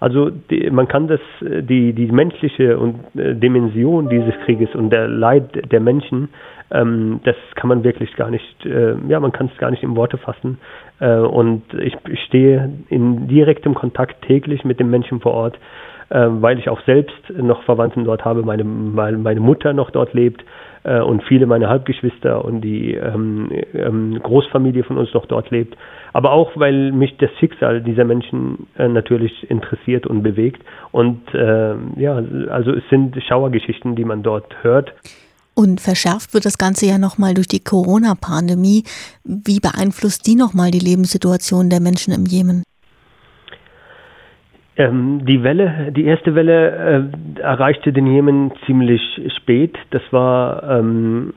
Also 0.00 0.30
die, 0.30 0.70
man 0.70 0.88
kann 0.88 1.08
das, 1.08 1.20
die, 1.40 1.92
die 1.92 2.06
menschliche 2.06 2.78
und, 2.78 2.96
äh, 3.16 3.34
Dimension 3.34 4.08
dieses 4.08 4.34
Krieges 4.44 4.74
und 4.74 4.90
der 4.90 5.08
Leid 5.08 5.72
der 5.72 5.80
Menschen, 5.80 6.28
ähm, 6.70 7.20
das 7.24 7.36
kann 7.54 7.68
man 7.68 7.84
wirklich 7.84 8.14
gar 8.16 8.30
nicht, 8.30 8.66
äh, 8.66 8.94
ja, 9.08 9.20
man 9.20 9.32
kann 9.32 9.50
es 9.52 9.58
gar 9.58 9.70
nicht 9.70 9.82
in 9.82 9.96
Worte 9.96 10.18
fassen. 10.18 10.58
Äh, 11.00 11.18
und 11.18 11.62
ich 11.74 11.96
stehe 12.26 12.72
in 12.88 13.28
direktem 13.28 13.74
Kontakt 13.74 14.22
täglich 14.22 14.64
mit 14.64 14.80
den 14.80 14.90
Menschen 14.90 15.20
vor 15.20 15.32
Ort, 15.32 15.58
äh, 16.10 16.26
weil 16.28 16.58
ich 16.58 16.68
auch 16.68 16.80
selbst 16.82 17.30
noch 17.30 17.62
Verwandten 17.62 18.04
dort 18.04 18.24
habe, 18.24 18.42
meine, 18.42 18.64
meine 18.64 19.40
Mutter 19.40 19.72
noch 19.72 19.90
dort 19.90 20.12
lebt 20.12 20.44
äh, 20.86 21.00
und 21.00 21.22
viele 21.24 21.46
meiner 21.46 21.68
Halbgeschwister 21.68 22.44
und 22.44 22.60
die 22.60 22.94
ähm, 22.94 23.50
ähm, 23.74 24.18
Großfamilie 24.22 24.84
von 24.84 24.98
uns 24.98 25.12
noch 25.12 25.26
dort 25.26 25.50
lebt. 25.50 25.76
Aber 26.12 26.30
auch, 26.32 26.52
weil 26.54 26.92
mich 26.92 27.16
das 27.18 27.30
Schicksal 27.40 27.82
dieser 27.82 28.04
Menschen 28.04 28.68
äh, 28.78 28.88
natürlich 28.88 29.50
interessiert 29.50 30.06
und 30.06 30.22
bewegt. 30.22 30.62
Und 30.92 31.22
äh, 31.34 31.74
ja, 31.96 32.22
also 32.50 32.72
es 32.72 32.84
sind 32.88 33.20
Schauergeschichten, 33.28 33.96
die 33.96 34.04
man 34.04 34.22
dort 34.22 34.54
hört. 34.62 34.94
Und 35.54 35.80
verschärft 35.80 36.34
wird 36.34 36.44
das 36.44 36.58
Ganze 36.58 36.86
ja 36.86 36.98
nochmal 36.98 37.34
durch 37.34 37.48
die 37.48 37.64
Corona-Pandemie. 37.64 38.84
Wie 39.24 39.58
beeinflusst 39.58 40.26
die 40.26 40.36
nochmal 40.36 40.70
die 40.70 40.78
Lebenssituation 40.78 41.70
der 41.70 41.80
Menschen 41.80 42.12
im 42.12 42.26
Jemen? 42.26 42.62
Ähm, 44.78 45.24
die 45.24 45.42
Welle, 45.42 45.90
die 45.92 46.04
erste 46.04 46.34
Welle 46.34 47.10
äh, 47.38 47.40
erreichte 47.40 47.92
den 47.92 48.06
Jemen 48.06 48.52
ziemlich 48.66 49.00
spät. 49.34 49.74
Das 49.90 50.02
war 50.10 50.62
ähm, 50.68 51.32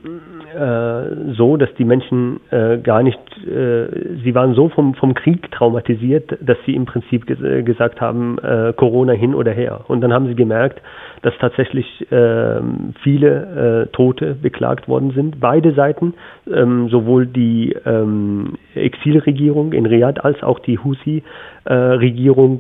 äh, 0.53 1.33
so, 1.35 1.55
dass 1.55 1.73
die 1.75 1.85
Menschen 1.85 2.41
äh, 2.51 2.79
gar 2.79 3.01
nicht, 3.01 3.19
äh, 3.47 4.17
sie 4.23 4.35
waren 4.35 4.55
so 4.55 4.67
vom, 4.67 4.93
vom 4.93 5.13
Krieg 5.13 5.49
traumatisiert, 5.51 6.37
dass 6.41 6.57
sie 6.65 6.75
im 6.75 6.85
Prinzip 6.85 7.25
ges 7.27 7.39
gesagt 7.63 8.01
haben, 8.01 8.37
äh, 8.39 8.73
Corona 8.75 9.13
hin 9.13 9.33
oder 9.33 9.51
her. 9.53 9.85
Und 9.87 10.01
dann 10.01 10.11
haben 10.11 10.27
sie 10.27 10.35
gemerkt, 10.35 10.81
dass 11.21 11.33
tatsächlich 11.39 12.07
ähm, 12.11 12.93
viele 13.03 13.87
äh, 13.87 13.91
Tote 13.91 14.35
beklagt 14.35 14.87
worden 14.87 15.11
sind. 15.11 15.39
Beide 15.39 15.73
Seiten, 15.73 16.13
ähm, 16.51 16.89
sowohl 16.89 17.25
die 17.25 17.75
ähm, 17.85 18.53
Exilregierung 18.75 19.73
in 19.73 19.85
Riyadh 19.85 20.21
als 20.23 20.41
auch 20.43 20.59
die 20.59 20.77
Husi 20.79 21.23
äh, 21.65 22.07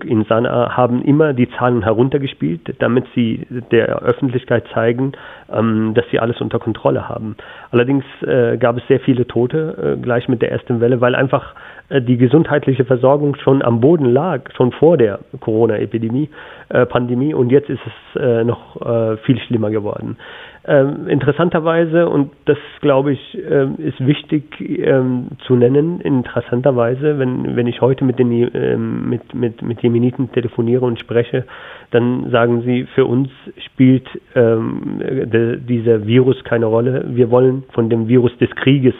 in 0.05 0.25
Sanaa 0.25 0.75
haben 0.75 1.01
immer 1.03 1.33
die 1.33 1.49
Zahlen 1.51 1.83
heruntergespielt, 1.83 2.75
damit 2.79 3.05
sie 3.15 3.45
der 3.71 3.99
Öffentlichkeit 3.99 4.65
zeigen, 4.73 5.13
ähm, 5.51 5.93
dass 5.95 6.05
sie 6.11 6.19
alles 6.19 6.41
unter 6.41 6.59
Kontrolle 6.59 7.09
haben. 7.09 7.35
Allerdings 7.71 8.05
äh, 8.21 8.57
gab 8.57 8.77
es 8.77 8.87
sehr 8.87 8.99
viele 8.99 9.25
Tote 9.27 9.97
äh, 9.97 10.01
gleich 10.01 10.27
mit 10.27 10.41
der 10.41 10.51
ersten 10.51 10.79
Welle, 10.79 11.01
weil 11.01 11.15
einfach 11.15 11.55
die 11.91 12.17
gesundheitliche 12.17 12.85
Versorgung 12.85 13.35
schon 13.35 13.61
am 13.61 13.81
Boden 13.81 14.05
lag, 14.05 14.41
schon 14.55 14.71
vor 14.71 14.97
der 14.97 15.19
Corona-Epidemie, 15.39 16.29
äh, 16.69 16.85
Pandemie, 16.85 17.33
und 17.33 17.51
jetzt 17.51 17.69
ist 17.69 17.81
es 17.85 18.21
äh, 18.21 18.43
noch 18.43 18.79
äh, 18.81 19.17
viel 19.17 19.39
schlimmer 19.39 19.71
geworden. 19.71 20.17
Ähm, 20.67 21.07
interessanterweise, 21.07 22.07
und 22.07 22.31
das 22.45 22.57
glaube 22.81 23.13
ich, 23.13 23.37
ähm, 23.49 23.75
ist 23.77 24.05
wichtig 24.05 24.43
ähm, 24.59 25.29
zu 25.47 25.55
nennen, 25.55 25.99
interessanterweise, 26.01 27.17
wenn, 27.17 27.55
wenn 27.55 27.65
ich 27.65 27.81
heute 27.81 28.03
mit 28.03 28.19
den 28.19 28.29
ähm, 28.31 29.09
mit, 29.09 29.33
mit, 29.33 29.61
mit 29.63 29.81
Jemeniten 29.81 30.31
telefoniere 30.31 30.85
und 30.85 30.99
spreche, 30.99 31.45
dann 31.91 32.29
sagen 32.29 32.61
sie, 32.61 32.85
für 32.93 33.05
uns 33.05 33.29
spielt 33.65 34.07
ähm, 34.35 34.99
de, 34.99 35.57
dieser 35.59 36.05
Virus 36.05 36.43
keine 36.43 36.67
Rolle. 36.67 37.05
Wir 37.07 37.31
wollen 37.31 37.63
von 37.73 37.89
dem 37.89 38.07
Virus 38.07 38.37
des 38.37 38.51
Krieges 38.51 38.93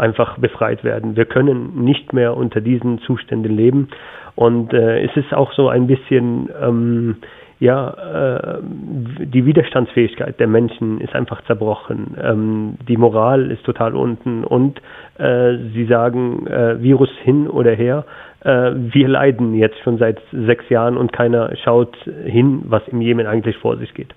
einfach 0.00 0.38
befreit 0.38 0.82
werden. 0.82 1.16
Wir 1.16 1.26
können 1.26 1.84
nicht 1.84 2.12
mehr 2.12 2.36
unter 2.36 2.60
diesen 2.60 2.98
Zuständen 3.00 3.54
leben. 3.56 3.88
Und 4.34 4.72
äh, 4.72 5.02
es 5.04 5.16
ist 5.16 5.34
auch 5.34 5.52
so 5.52 5.68
ein 5.68 5.86
bisschen 5.86 6.48
ähm, 6.60 7.16
ja, 7.60 7.90
äh, 7.90 8.58
die 8.62 9.44
Widerstandsfähigkeit 9.44 10.40
der 10.40 10.46
Menschen 10.46 10.98
ist 11.00 11.14
einfach 11.14 11.44
zerbrochen. 11.44 12.16
Ähm, 12.20 12.78
die 12.88 12.96
Moral 12.96 13.50
ist 13.50 13.64
total 13.64 13.94
unten 13.94 14.44
und 14.44 14.80
äh, 15.18 15.58
sie 15.74 15.84
sagen 15.84 16.46
äh, 16.46 16.82
Virus 16.82 17.10
hin 17.22 17.48
oder 17.48 17.72
her. 17.72 18.06
Äh, 18.42 18.72
wir 18.74 19.08
leiden 19.08 19.54
jetzt 19.54 19.78
schon 19.80 19.98
seit 19.98 20.18
sechs 20.32 20.70
Jahren 20.70 20.96
und 20.96 21.12
keiner 21.12 21.54
schaut 21.62 21.94
hin, 22.24 22.62
was 22.64 22.82
im 22.88 23.02
Jemen 23.02 23.26
eigentlich 23.26 23.58
vor 23.58 23.76
sich 23.76 23.92
geht. 23.92 24.14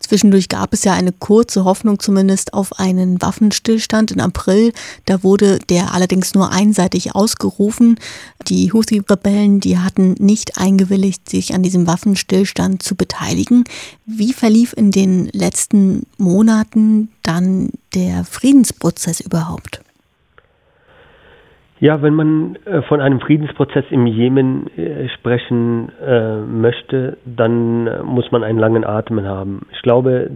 Zwischendurch 0.00 0.48
gab 0.48 0.72
es 0.72 0.82
ja 0.84 0.94
eine 0.94 1.12
kurze 1.12 1.64
Hoffnung 1.64 2.00
zumindest 2.00 2.54
auf 2.54 2.78
einen 2.78 3.20
Waffenstillstand 3.20 4.10
im 4.10 4.20
April. 4.20 4.72
Da 5.04 5.22
wurde 5.22 5.58
der 5.68 5.94
allerdings 5.94 6.34
nur 6.34 6.50
einseitig 6.50 7.14
ausgerufen. 7.14 7.98
Die 8.48 8.72
Houthi-Rebellen, 8.72 9.60
die 9.60 9.78
hatten 9.78 10.14
nicht 10.18 10.58
eingewilligt, 10.58 11.28
sich 11.28 11.54
an 11.54 11.62
diesem 11.62 11.86
Waffenstillstand 11.86 12.82
zu 12.82 12.96
beteiligen. 12.96 13.64
Wie 14.06 14.32
verlief 14.32 14.72
in 14.72 14.90
den 14.90 15.26
letzten 15.26 16.06
Monaten 16.16 17.10
dann 17.22 17.70
der 17.94 18.24
Friedensprozess 18.24 19.20
überhaupt? 19.20 19.82
Ja, 21.80 22.02
wenn 22.02 22.12
man 22.14 22.58
äh, 22.66 22.82
von 22.82 23.00
einem 23.00 23.20
Friedensprozess 23.20 23.86
im 23.88 24.06
Jemen 24.06 24.66
äh, 24.76 25.08
sprechen 25.08 25.90
äh, 26.06 26.36
möchte, 26.36 27.16
dann 27.24 28.04
muss 28.04 28.30
man 28.30 28.44
einen 28.44 28.58
langen 28.58 28.84
Atem 28.84 29.22
haben. 29.24 29.66
Ich 29.72 29.80
glaube, 29.80 30.30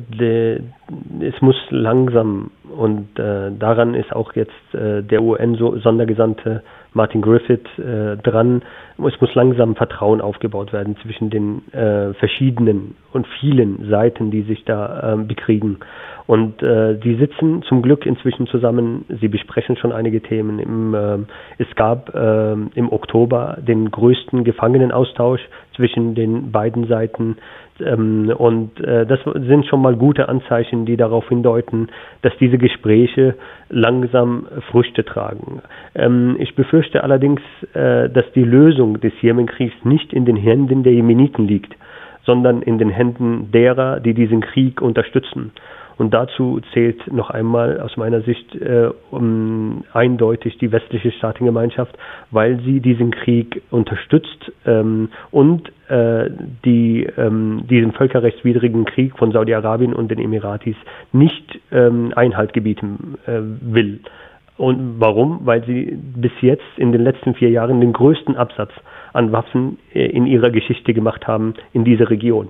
es 1.21 1.41
muss 1.43 1.57
langsam 1.69 2.51
und 2.75 3.09
daran 3.15 3.95
ist 3.95 4.13
auch 4.13 4.35
jetzt 4.35 4.53
der 4.73 5.23
UN-Sondergesandte 5.23 6.63
Martin 6.93 7.23
Griffith 7.23 7.67
dran. 7.77 8.63
Es 8.97 9.21
muss 9.21 9.35
langsam 9.35 9.75
Vertrauen 9.75 10.21
aufgebaut 10.21 10.73
werden 10.73 10.97
zwischen 11.03 11.31
den 11.31 11.63
verschiedenen 12.19 12.95
und 13.13 13.27
vielen 13.41 13.89
Seiten, 13.89 14.31
die 14.31 14.43
sich 14.43 14.65
da 14.65 15.15
ähm, 15.15 15.27
bekriegen. 15.27 15.79
Und 16.27 16.63
äh, 16.63 16.99
die 16.99 17.17
sitzen 17.17 17.63
zum 17.63 17.83
Glück 17.83 18.07
inzwischen 18.07 18.47
zusammen. 18.47 19.05
Sie 19.21 19.29
besprechen 19.29 19.77
schon 19.77 19.93
einige 19.93 20.23
Themen. 20.23 20.59
Im, 20.59 20.95
äh, 20.95 21.19
es 21.59 21.75
gab 21.77 22.15
äh, 22.15 22.53
im 22.53 22.93
Oktober 22.93 23.59
den 23.61 23.91
größten 23.91 24.43
Gefangenenaustausch 24.43 25.43
zwischen 25.77 26.15
den 26.15 26.51
beiden 26.51 26.87
Seiten. 26.87 27.37
Ähm, 27.81 28.33
und 28.39 28.81
äh, 28.81 29.05
das 29.05 29.19
sind 29.25 29.67
schon 29.67 29.83
mal 29.83 29.97
gute 29.97 30.29
Anzeichen, 30.29 30.87
die 30.87 30.97
darauf 30.97 31.29
hindeuten, 31.29 31.89
dass 32.23 32.33
diese 32.39 32.57
Gespräche 32.57 33.35
langsam 33.69 34.47
Früchte 34.71 35.05
tragen. 35.05 35.61
Ähm, 35.95 36.37
ich 36.39 36.55
befürchte 36.55 37.03
allerdings, 37.03 37.43
äh, 37.75 38.09
dass 38.09 38.25
die 38.35 38.45
Lösung 38.45 38.84
des 38.93 39.13
Jemenkriegs 39.23 39.75
nicht 39.85 40.13
in 40.13 40.25
den 40.25 40.37
Händen 40.37 40.83
der 40.83 40.93
Jemeniten 40.93 41.47
liegt, 41.47 41.75
sondern 42.25 42.63
in 42.63 42.79
den 42.79 42.91
Händen 42.91 43.51
derer, 43.53 44.01
die 44.01 44.15
diesen 44.15 44.41
Krieg 44.41 44.81
unterstützen. 44.81 45.53
Und 45.97 46.13
dazu 46.13 46.61
zählt 46.73 47.13
noch 47.13 47.31
einmal 47.31 47.81
aus 47.81 47.97
meiner 47.97 48.21
Sicht 48.23 48.55
äh, 48.57 48.91
um, 49.11 49.85
eindeutig 49.93 50.59
die 50.59 50.73
westliche 50.73 51.13
Staatengemeinschaft, 51.13 51.97
weil 52.31 52.61
sie 52.61 52.81
diesen 52.81 53.13
Krieg 53.13 53.63
unterstützt 53.71 54.53
ähm, 54.67 55.11
und 55.31 55.71
äh, 55.89 56.31
die, 56.65 57.07
ähm, 57.17 57.65
diesen 57.71 57.93
völkerrechtswidrigen 57.93 58.87
Krieg 58.87 59.17
von 59.17 59.31
Saudi-Arabien 59.31 59.95
und 59.95 60.11
den 60.11 60.19
Emiratis 60.19 60.77
nicht 61.13 61.61
ähm, 61.71 62.13
Einhalt 62.17 62.53
gebieten 62.53 63.17
äh, 63.27 63.39
will. 63.61 64.01
Und 64.57 65.01
warum? 65.01 65.41
Weil 65.45 65.65
sie 65.65 65.97
bis 65.97 66.33
jetzt 66.41 66.63
in 66.77 66.93
den 66.93 67.03
letzten 67.03 67.35
vier 67.35 67.51
Jahren 67.51 67.81
den 67.81 67.93
größten 67.93 68.37
Absatz 68.37 68.71
an 69.13 69.33
Waffen 69.33 69.79
äh, 69.93 70.07
in 70.07 70.27
ihrer 70.27 70.51
Geschichte 70.51 70.95
gemacht 70.95 71.27
haben 71.27 71.55
in 71.73 71.85
dieser 71.85 72.11
Region. 72.11 72.49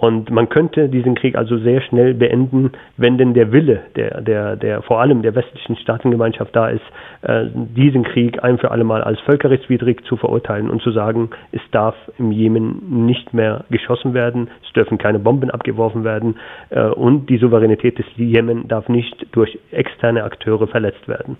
Und 0.00 0.30
man 0.30 0.48
könnte 0.48 0.88
diesen 0.88 1.14
Krieg 1.14 1.36
also 1.36 1.58
sehr 1.58 1.82
schnell 1.82 2.14
beenden, 2.14 2.72
wenn 2.96 3.18
denn 3.18 3.34
der 3.34 3.52
Wille 3.52 3.82
der, 3.96 4.22
der, 4.22 4.56
der 4.56 4.80
vor 4.80 4.98
allem 4.98 5.20
der 5.20 5.34
westlichen 5.34 5.76
Staatengemeinschaft 5.76 6.56
da 6.56 6.70
ist, 6.70 6.84
äh, 7.20 7.44
diesen 7.54 8.04
Krieg 8.04 8.42
ein 8.42 8.56
für 8.56 8.70
alle 8.70 8.84
Mal 8.84 9.04
als 9.04 9.20
völkerrechtswidrig 9.20 10.02
zu 10.06 10.16
verurteilen 10.16 10.70
und 10.70 10.80
zu 10.80 10.90
sagen, 10.90 11.28
es 11.52 11.60
darf 11.70 11.94
im 12.16 12.32
Jemen 12.32 13.04
nicht 13.04 13.34
mehr 13.34 13.64
geschossen 13.68 14.14
werden, 14.14 14.48
es 14.64 14.72
dürfen 14.72 14.96
keine 14.96 15.18
Bomben 15.18 15.50
abgeworfen 15.50 16.02
werden 16.02 16.36
äh, 16.70 16.86
und 16.86 17.28
die 17.28 17.36
Souveränität 17.36 17.98
des 17.98 18.06
Jemen 18.16 18.68
darf 18.68 18.88
nicht 18.88 19.26
durch 19.32 19.58
externe 19.70 20.24
Akteure 20.24 20.66
verletzt 20.66 21.08
werden. 21.08 21.36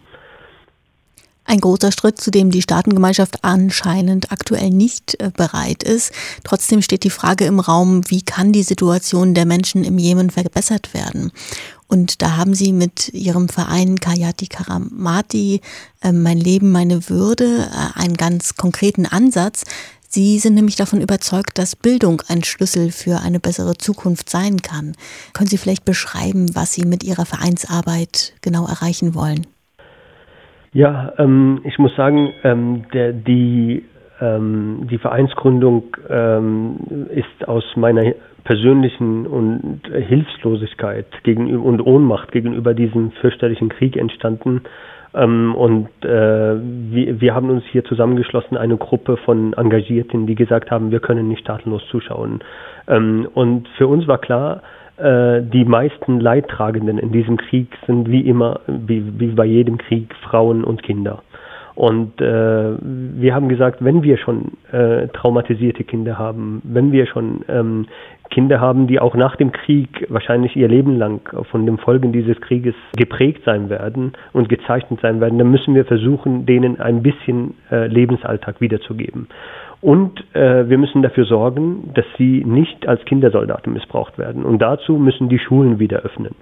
Ein 1.51 1.61
großer 1.61 1.91
Schritt, 1.91 2.21
zu 2.21 2.31
dem 2.31 2.53
die 2.53 2.63
Staatengemeinschaft 2.63 3.43
anscheinend 3.43 4.31
aktuell 4.31 4.71
nicht 4.71 5.21
äh, 5.21 5.33
bereit 5.37 5.83
ist. 5.83 6.13
Trotzdem 6.45 6.81
steht 6.81 7.03
die 7.03 7.11
Frage 7.11 7.45
im 7.45 7.59
Raum, 7.59 8.03
wie 8.09 8.23
kann 8.23 8.53
die 8.53 8.63
Situation 8.63 9.35
der 9.35 9.47
Menschen 9.47 9.83
im 9.83 9.99
Jemen 9.99 10.31
verbessert 10.31 10.95
werden? 10.95 11.33
Und 11.89 12.23
da 12.23 12.37
haben 12.37 12.55
Sie 12.55 12.73
mit 12.73 13.13
Ihrem 13.15 13.49
Verein 13.49 13.99
Kayati 13.99 14.47
Karamati, 14.47 15.61
äh, 16.03 16.13
Mein 16.13 16.39
Leben, 16.39 16.71
meine 16.71 17.11
Würde, 17.11 17.69
äh, 17.69 17.99
einen 17.99 18.17
ganz 18.17 18.55
konkreten 18.55 19.05
Ansatz. 19.05 19.65
Sie 20.09 20.39
sind 20.39 20.55
nämlich 20.55 20.77
davon 20.77 21.01
überzeugt, 21.01 21.59
dass 21.59 21.75
Bildung 21.75 22.23
ein 22.29 22.45
Schlüssel 22.45 22.93
für 22.93 23.19
eine 23.19 23.41
bessere 23.41 23.77
Zukunft 23.77 24.31
sein 24.31 24.63
kann. 24.63 24.95
Können 25.33 25.51
Sie 25.51 25.59
vielleicht 25.59 25.85
beschreiben, 25.85 26.55
was 26.55 26.75
Sie 26.75 26.85
mit 26.85 27.03
Ihrer 27.03 27.27
Vereinsarbeit 27.27 28.35
genau 28.41 28.69
erreichen 28.69 29.17
wollen? 29.17 29.49
Ja, 30.73 31.13
ähm, 31.19 31.61
ich 31.65 31.79
muss 31.79 31.95
sagen, 31.97 32.33
ähm, 32.45 32.85
der, 32.93 33.13
die, 33.13 33.85
ähm, 34.21 34.87
die 34.89 34.99
Vereinsgründung 34.99 35.97
ähm, 36.09 36.77
ist 37.11 37.49
aus 37.49 37.65
meiner 37.75 38.13
persönlichen 38.45 39.27
und 39.27 39.81
Hilflosigkeit 39.93 41.07
gegenüber 41.25 41.65
und 41.65 41.81
Ohnmacht 41.81 42.31
gegenüber 42.31 42.73
diesem 42.73 43.11
fürchterlichen 43.21 43.69
Krieg 43.69 43.97
entstanden. 43.97 44.63
Ähm, 45.13 45.57
und 45.57 45.89
äh, 46.05 46.55
wir, 46.57 47.21
wir 47.21 47.35
haben 47.35 47.51
uns 47.51 47.65
hier 47.73 47.85
zusammengeschlossen, 47.85 48.57
eine 48.57 48.77
Gruppe 48.77 49.17
von 49.17 49.55
Engagierten, 49.55 50.27
die 50.29 50.37
gesagt 50.37 50.71
haben, 50.71 50.93
wir 50.93 51.01
können 51.01 51.27
nicht 51.27 51.47
tatenlos 51.47 51.83
zuschauen. 51.91 52.45
Ähm, 52.87 53.29
und 53.35 53.67
für 53.77 53.89
uns 53.89 54.07
war 54.07 54.19
klar, 54.19 54.63
die 55.03 55.65
meisten 55.65 56.21
Leidtragenden 56.21 56.99
in 56.99 57.11
diesem 57.11 57.39
Krieg 57.39 57.69
sind 57.87 58.11
wie 58.11 58.21
immer, 58.21 58.61
wie, 58.67 59.19
wie 59.19 59.29
bei 59.29 59.47
jedem 59.47 59.79
Krieg, 59.79 60.15
Frauen 60.29 60.63
und 60.63 60.83
Kinder. 60.83 61.23
Und 61.81 62.21
äh, 62.21 62.77
wir 62.83 63.35
haben 63.35 63.49
gesagt, 63.49 63.83
wenn 63.83 64.03
wir 64.03 64.19
schon 64.19 64.53
äh, 64.71 65.09
traumatisierte 65.09 65.83
Kinder 65.83 66.19
haben, 66.19 66.61
wenn 66.63 66.93
wir 66.93 67.07
schon 67.07 67.43
ähm, 67.49 67.87
Kinder 68.31 68.61
haben, 68.61 68.87
die 68.87 69.01
auch 69.01 69.15
nach 69.15 69.37
dem 69.37 69.51
Krieg 69.51 70.07
wahrscheinlich 70.11 70.55
ihr 70.57 70.69
Leben 70.69 70.99
lang 70.99 71.21
von 71.51 71.65
den 71.65 71.79
Folgen 71.79 72.13
dieses 72.13 72.41
Krieges 72.43 72.75
geprägt 72.97 73.43
sein 73.47 73.71
werden 73.71 74.13
und 74.35 74.51
gezeichnet 74.51 75.01
sein 75.01 75.23
werden, 75.23 75.39
dann 75.39 75.51
müssen 75.51 75.75
wir 75.75 75.87
versuchen, 75.87 76.45
denen 76.45 76.81
ein 76.81 77.03
bisschen 77.03 77.55
äh, 77.71 77.87
Lebensalltag 77.87 78.61
wiederzugeben. 78.61 79.29
Und 79.81 80.23
äh, 80.35 80.69
wir 80.69 80.77
müssen 80.77 81.03
dafür 81.03 81.25
sorgen, 81.25 81.93
dass 81.95 82.05
sie 82.19 82.45
nicht 82.45 82.87
als 82.87 83.05
Kindersoldaten 83.07 83.73
missbraucht 83.73 84.19
werden. 84.19 84.45
Und 84.45 84.61
dazu 84.61 84.95
müssen 84.95 85.29
die 85.29 85.39
Schulen 85.39 85.79
wieder 85.79 86.01
öffnen. 86.01 86.35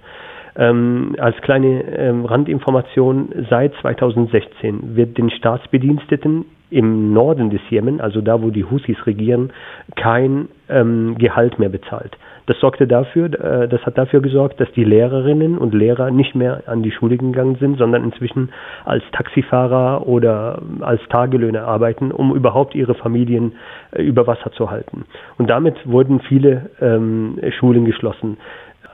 Ähm, 0.56 1.14
als 1.18 1.36
kleine 1.42 1.82
ähm, 1.96 2.24
Randinformation, 2.24 3.28
seit 3.48 3.74
2016 3.80 4.96
wird 4.96 5.16
den 5.18 5.30
Staatsbediensteten 5.30 6.46
im 6.70 7.12
Norden 7.12 7.50
des 7.50 7.60
Jemen, 7.70 8.00
also 8.00 8.20
da, 8.20 8.42
wo 8.42 8.50
die 8.50 8.64
Husis 8.64 9.06
regieren, 9.06 9.50
kein 9.96 10.48
ähm, 10.68 11.16
Gehalt 11.18 11.58
mehr 11.58 11.68
bezahlt. 11.68 12.16
Das 12.48 12.58
sorgte 12.60 12.86
dafür, 12.86 13.26
äh, 13.26 13.68
das 13.68 13.84
hat 13.84 13.98
dafür 13.98 14.22
gesorgt, 14.22 14.58
dass 14.58 14.72
die 14.72 14.84
Lehrerinnen 14.84 15.58
und 15.58 15.74
Lehrer 15.74 16.10
nicht 16.10 16.34
mehr 16.34 16.62
an 16.66 16.82
die 16.82 16.90
Schule 16.90 17.18
gegangen 17.18 17.56
sind, 17.56 17.76
sondern 17.76 18.04
inzwischen 18.04 18.50
als 18.86 19.04
Taxifahrer 19.12 20.06
oder 20.06 20.62
als 20.80 21.02
Tagelöhner 21.10 21.64
arbeiten, 21.66 22.10
um 22.10 22.34
überhaupt 22.34 22.74
ihre 22.74 22.94
Familien 22.94 23.52
äh, 23.92 24.02
über 24.02 24.26
Wasser 24.26 24.50
zu 24.52 24.70
halten. 24.70 25.04
Und 25.36 25.50
damit 25.50 25.76
wurden 25.86 26.20
viele 26.20 26.70
ähm, 26.80 27.38
Schulen 27.58 27.84
geschlossen. 27.84 28.38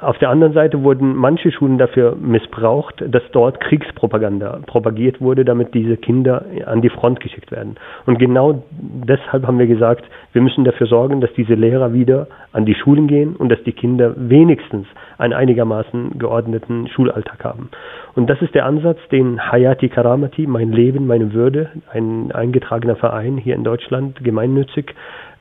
Auf 0.01 0.19
der 0.19 0.29
anderen 0.29 0.53
Seite 0.53 0.83
wurden 0.83 1.15
manche 1.15 1.53
Schulen 1.53 1.79
dafür 1.79 2.17
missbraucht, 2.17 3.03
dass 3.07 3.23
dort 3.33 3.61
Kriegspropaganda 3.61 4.61
propagiert 4.67 5.21
wurde, 5.21 5.45
damit 5.45 5.73
diese 5.73 5.97
Kinder 5.97 6.45
an 6.67 6.83
die 6.83 6.91
Front 6.91 7.21
geschickt 7.21 7.51
werden. 7.53 7.77
Und 8.05 8.19
genau 8.19 8.65
deshalb 8.71 9.47
haben 9.47 9.59
wir 9.59 9.67
gesagt, 9.67 10.05
wir 10.33 10.43
müssen 10.43 10.65
dafür 10.65 10.89
sorgen, 10.89 11.21
dass 11.21 11.33
diese 11.35 11.55
Lehrer 11.55 11.93
wieder 11.95 12.27
an 12.53 12.67
die 12.67 12.75
Schulen 12.75 13.07
gehen 13.07 13.37
und 13.37 13.51
dass 13.51 13.63
die 13.63 13.73
Kinder 13.73 14.15
wenigstens 14.17 14.87
einen 15.17 15.33
einigermaßen 15.33 16.19
geordneten 16.19 16.89
Schulalltag 16.89 17.45
haben. 17.45 17.71
Und 18.15 18.29
das 18.29 18.43
ist 18.43 18.55
der 18.55 18.67
Ansatz, 18.67 18.99
den 19.11 19.41
Hayati 19.51 19.89
Karamati, 19.89 20.47
mein 20.47 20.73
Leben, 20.73 21.07
meine 21.07 21.33
Würde, 21.33 21.71
ein 21.93 22.33
eingetragener 22.33 22.97
Verein 22.97 23.37
hier 23.37 23.55
in 23.55 23.65
Deutschland, 23.65 24.23
gemeinnützig, 24.23 24.95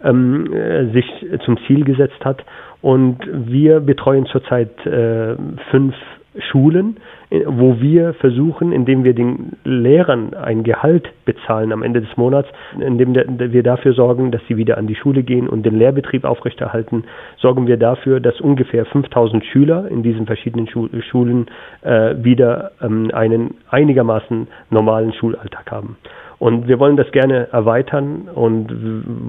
ähm, 0.03 0.51
äh, 0.53 0.91
sich 0.91 1.05
zum 1.45 1.57
Ziel 1.67 1.83
gesetzt 1.83 2.23
hat. 2.23 2.43
Und 2.81 3.17
wir 3.31 3.79
betreuen 3.79 4.25
zurzeit 4.25 4.85
äh, 4.85 5.35
fünf 5.71 5.95
Schulen, 6.39 6.97
äh, 7.29 7.41
wo 7.45 7.79
wir 7.79 8.13
versuchen, 8.15 8.71
indem 8.71 9.03
wir 9.03 9.13
den 9.13 9.53
Lehrern 9.63 10.33
ein 10.33 10.63
Gehalt 10.63 11.07
bezahlen 11.25 11.71
am 11.71 11.83
Ende 11.83 12.01
des 12.01 12.17
Monats, 12.17 12.49
indem 12.79 13.15
wir 13.15 13.63
dafür 13.63 13.93
sorgen, 13.93 14.31
dass 14.31 14.41
sie 14.47 14.57
wieder 14.57 14.77
an 14.77 14.87
die 14.87 14.95
Schule 14.95 15.23
gehen 15.23 15.47
und 15.47 15.63
den 15.63 15.77
Lehrbetrieb 15.77 16.25
aufrechterhalten, 16.25 17.03
sorgen 17.37 17.67
wir 17.67 17.77
dafür, 17.77 18.19
dass 18.19 18.41
ungefähr 18.41 18.85
5000 18.85 19.45
Schüler 19.45 19.87
in 19.89 20.03
diesen 20.03 20.25
verschiedenen 20.25 20.67
Schulen 20.67 21.47
äh, 21.81 22.15
wieder 22.17 22.71
ähm, 22.81 23.11
einen 23.13 23.55
einigermaßen 23.69 24.47
normalen 24.69 25.13
Schulalltag 25.13 25.71
haben. 25.71 25.97
Und 26.43 26.67
wir 26.67 26.77
wollen 26.77 26.97
das 26.97 27.09
gerne 27.13 27.47
erweitern 27.53 28.27
und 28.27 28.67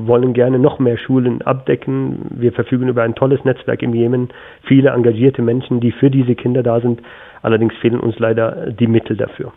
wollen 0.05 0.33
gerne 0.33 0.59
noch 0.59 0.81
mehr 0.81 0.98
Schulen 0.98 1.42
abdecken. 1.42 2.27
Wir 2.31 2.53
verfügen 2.53 2.88
über 2.88 3.05
ein 3.05 3.14
tolles 3.14 3.44
Netzwerk 3.44 3.83
im 3.83 3.94
Jemen, 3.94 4.31
viele 4.64 4.90
engagierte 4.90 5.40
Menschen, 5.40 5.79
die 5.79 5.92
für 5.92 6.11
diese 6.11 6.35
Kinder 6.35 6.64
da 6.64 6.81
sind. 6.81 7.00
Allerdings 7.40 7.72
fehlen 7.81 8.00
uns 8.00 8.18
leider 8.18 8.72
die 8.72 8.88
Mittel 8.88 9.16
dafür. 9.16 9.53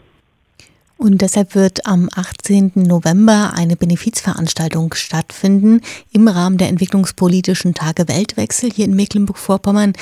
Und 0.97 1.23
deshalb 1.23 1.55
wird 1.55 1.87
am 1.87 2.09
18. 2.15 2.73
November 2.75 3.53
eine 3.57 3.75
Benefizveranstaltung 3.75 4.93
stattfinden 4.93 5.81
im 6.13 6.27
Rahmen 6.27 6.59
der 6.59 6.69
entwicklungspolitischen 6.69 7.73
Tage 7.73 8.07
Weltwechsel 8.07 8.69
hier 8.69 8.85
in 8.85 8.95
Mecklenburg-Vorpommern. 8.95 9.93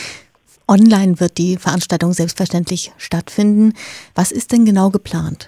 Online 0.68 1.22
wird 1.22 1.38
die 1.38 1.56
Veranstaltung 1.56 2.12
selbstverständlich 2.12 2.91
stattfinden. 2.98 3.76
Was 4.13 4.34
ist 4.34 4.52
denn 4.52 4.65
genau 4.65 4.89
geplant? 4.89 5.48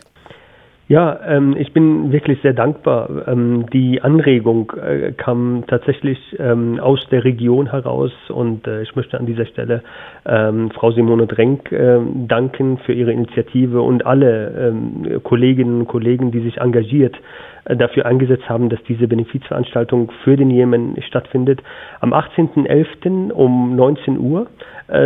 Ja, 0.89 1.19
ähm, 1.27 1.57
ich 1.57 1.73
bin 1.73 2.13
wirklich 2.13 2.41
sehr 2.41 2.53
dankbar. 2.53 3.27
Ähm, 3.27 3.65
die 3.73 4.01
Anregung 4.01 4.71
äh, 4.71 5.11
kam 5.11 5.65
tatsächlich 5.67 6.17
ähm, 6.39 6.79
aus 6.79 7.05
der 7.11 7.25
Region 7.25 7.71
heraus 7.71 8.11
und 8.29 8.65
äh, 8.67 8.83
ich 8.83 8.95
möchte 8.95 9.19
an 9.19 9.25
dieser 9.25 9.45
Stelle 9.47 9.83
ähm, 10.25 10.71
Frau 10.71 10.91
Simone 10.91 11.27
Drenk 11.27 11.73
äh, 11.73 11.99
danken 12.27 12.77
für 12.85 12.93
ihre 12.93 13.11
Initiative 13.11 13.81
und 13.81 14.05
alle 14.05 14.69
ähm, 14.69 15.21
Kolleginnen 15.23 15.81
und 15.81 15.87
Kollegen, 15.87 16.31
die 16.31 16.39
sich 16.39 16.59
engagiert 16.59 17.17
äh, 17.65 17.75
dafür 17.75 18.05
eingesetzt 18.05 18.47
haben, 18.47 18.69
dass 18.69 18.81
diese 18.87 19.09
Benefizveranstaltung 19.09 20.09
für 20.23 20.37
den 20.37 20.49
Jemen 20.49 20.95
stattfindet. 21.01 21.61
Am 21.99 22.13
18.11. 22.13 23.33
um 23.33 23.75
19 23.75 24.17
Uhr 24.19 24.47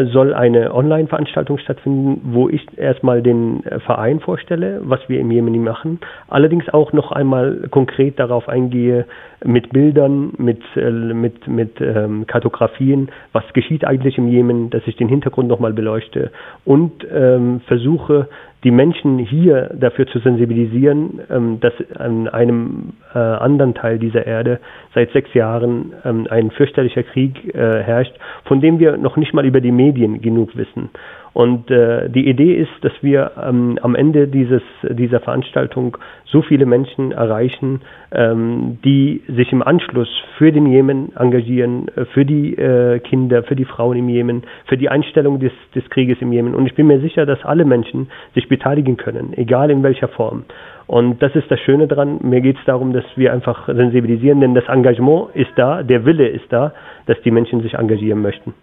soll 0.06 0.34
eine 0.34 0.74
Online-Veranstaltung 0.74 1.58
stattfinden, 1.58 2.22
wo 2.34 2.50
ich 2.50 2.66
erstmal 2.78 3.22
den 3.22 3.66
äh, 3.66 3.80
Verein 3.80 4.20
vorstelle, 4.20 4.82
was 4.84 5.00
wir 5.08 5.20
im 5.20 5.32
Jemen 5.32 5.64
machen, 5.64 6.00
allerdings 6.28 6.70
auch 6.70 6.94
noch 6.94 7.12
einmal 7.12 7.68
konkret 7.72 8.20
darauf 8.20 8.48
eingehe, 8.48 9.06
mit 9.44 9.72
Bildern, 9.74 10.34
mit, 10.38 10.62
mit, 10.76 11.48
mit 11.48 11.82
ähm, 11.82 12.28
Kartografien, 12.28 13.10
was 13.32 13.44
geschieht 13.54 13.86
eigentlich 13.86 14.20
im 14.20 14.28
Jemen, 14.28 14.70
dass 14.70 14.84
ich 14.86 14.98
den 14.98 15.08
Hintergrund 15.08 15.48
nochmal 15.48 15.74
beleuchte 15.74 16.32
und 16.64 17.06
ähm, 17.12 17.62
versuche, 17.66 18.28
die 18.64 18.72
Menschen 18.72 19.18
hier 19.18 19.72
dafür 19.74 20.08
zu 20.08 20.20
sensibilisieren, 20.20 21.20
ähm, 21.30 21.60
dass 21.60 21.74
an 21.96 22.28
einem 22.28 22.94
äh, 23.14 23.18
anderen 23.18 23.74
Teil 23.74 23.98
dieser 23.98 24.26
Erde 24.26 24.60
seit 24.94 25.12
sechs 25.12 25.34
Jahren 25.34 25.94
ähm, 26.06 26.28
ein 26.30 26.52
fürchterlicher 26.52 27.04
Krieg 27.04 27.56
äh, 27.56 27.84
herrscht, 27.84 28.14
von 28.46 28.62
dem 28.62 28.80
wir 28.80 28.98
noch 28.98 29.18
nicht 29.18 29.34
mal 29.34 29.46
über 29.46 29.62
die 29.62 29.72
Medien 29.72 30.22
genug 30.22 30.56
wissen. 30.56 30.90
Und 31.34 31.72
äh, 31.72 32.10
die 32.10 32.28
Idee 32.28 32.56
ist, 32.56 32.72
dass 32.82 32.92
wir 33.02 33.32
ähm, 33.42 33.80
am 33.82 33.96
Ende 33.96 34.28
dieses, 34.28 34.62
dieser 34.84 35.22
Veranstaltung 35.22 35.98
so 36.26 36.42
viele 36.42 36.66
Menschen 36.66 37.14
erreichen, 37.14 37.82
ähm, 38.12 38.80
die 38.84 39.22
sich 39.28 39.54
im 39.54 39.64
Anschluss 39.64 40.10
für 40.38 40.52
den 40.52 40.66
Jemen 40.66 41.16
engagieren, 41.16 41.88
äh, 41.96 42.04
für 42.06 42.26
die 42.26 42.54
äh, 42.58 43.00
Kinder, 43.00 43.44
für 43.44 43.56
die 43.56 43.64
Frauen 43.64 43.98
im 43.98 44.10
Jemen, 44.10 44.44
für 44.66 44.76
die 44.76 44.90
Einstellung 44.90 45.40
des, 45.40 45.54
des 45.74 45.90
Krieges 45.90 46.18
im 46.20 46.34
Jemen. 46.34 46.54
Und 46.54 46.66
ich 46.66 46.76
bin 46.76 46.88
mir 46.88 47.00
sicher, 47.00 47.26
dass 47.26 47.44
alle 47.46 47.64
Menschen 47.64 48.10
sich 48.36 48.50
beteiligen 48.50 48.98
können, 48.98 49.32
egal 49.38 49.72
in 49.72 49.84
welcher 49.84 50.10
Form. 50.10 50.44
Und 50.86 51.24
das 51.24 51.34
ist 51.36 51.50
das 51.50 51.62
Schöne 51.62 51.88
daran. 51.88 52.20
Mir 52.22 52.42
geht 52.42 52.58
es 52.58 52.66
darum, 52.66 52.92
dass 52.92 53.06
wir 53.16 53.32
einfach 53.32 53.68
sensibilisieren, 53.68 54.42
denn 54.42 54.54
das 54.54 54.68
Engagement 54.68 55.30
ist 55.34 55.52
da, 55.56 55.82
der 55.82 56.04
Wille 56.04 56.28
ist 56.28 56.52
da, 56.52 56.74
dass 57.06 57.22
die 57.22 57.32
Menschen 57.32 57.62
sich 57.62 57.76
engagieren 57.76 58.22
möchten. 58.22 58.54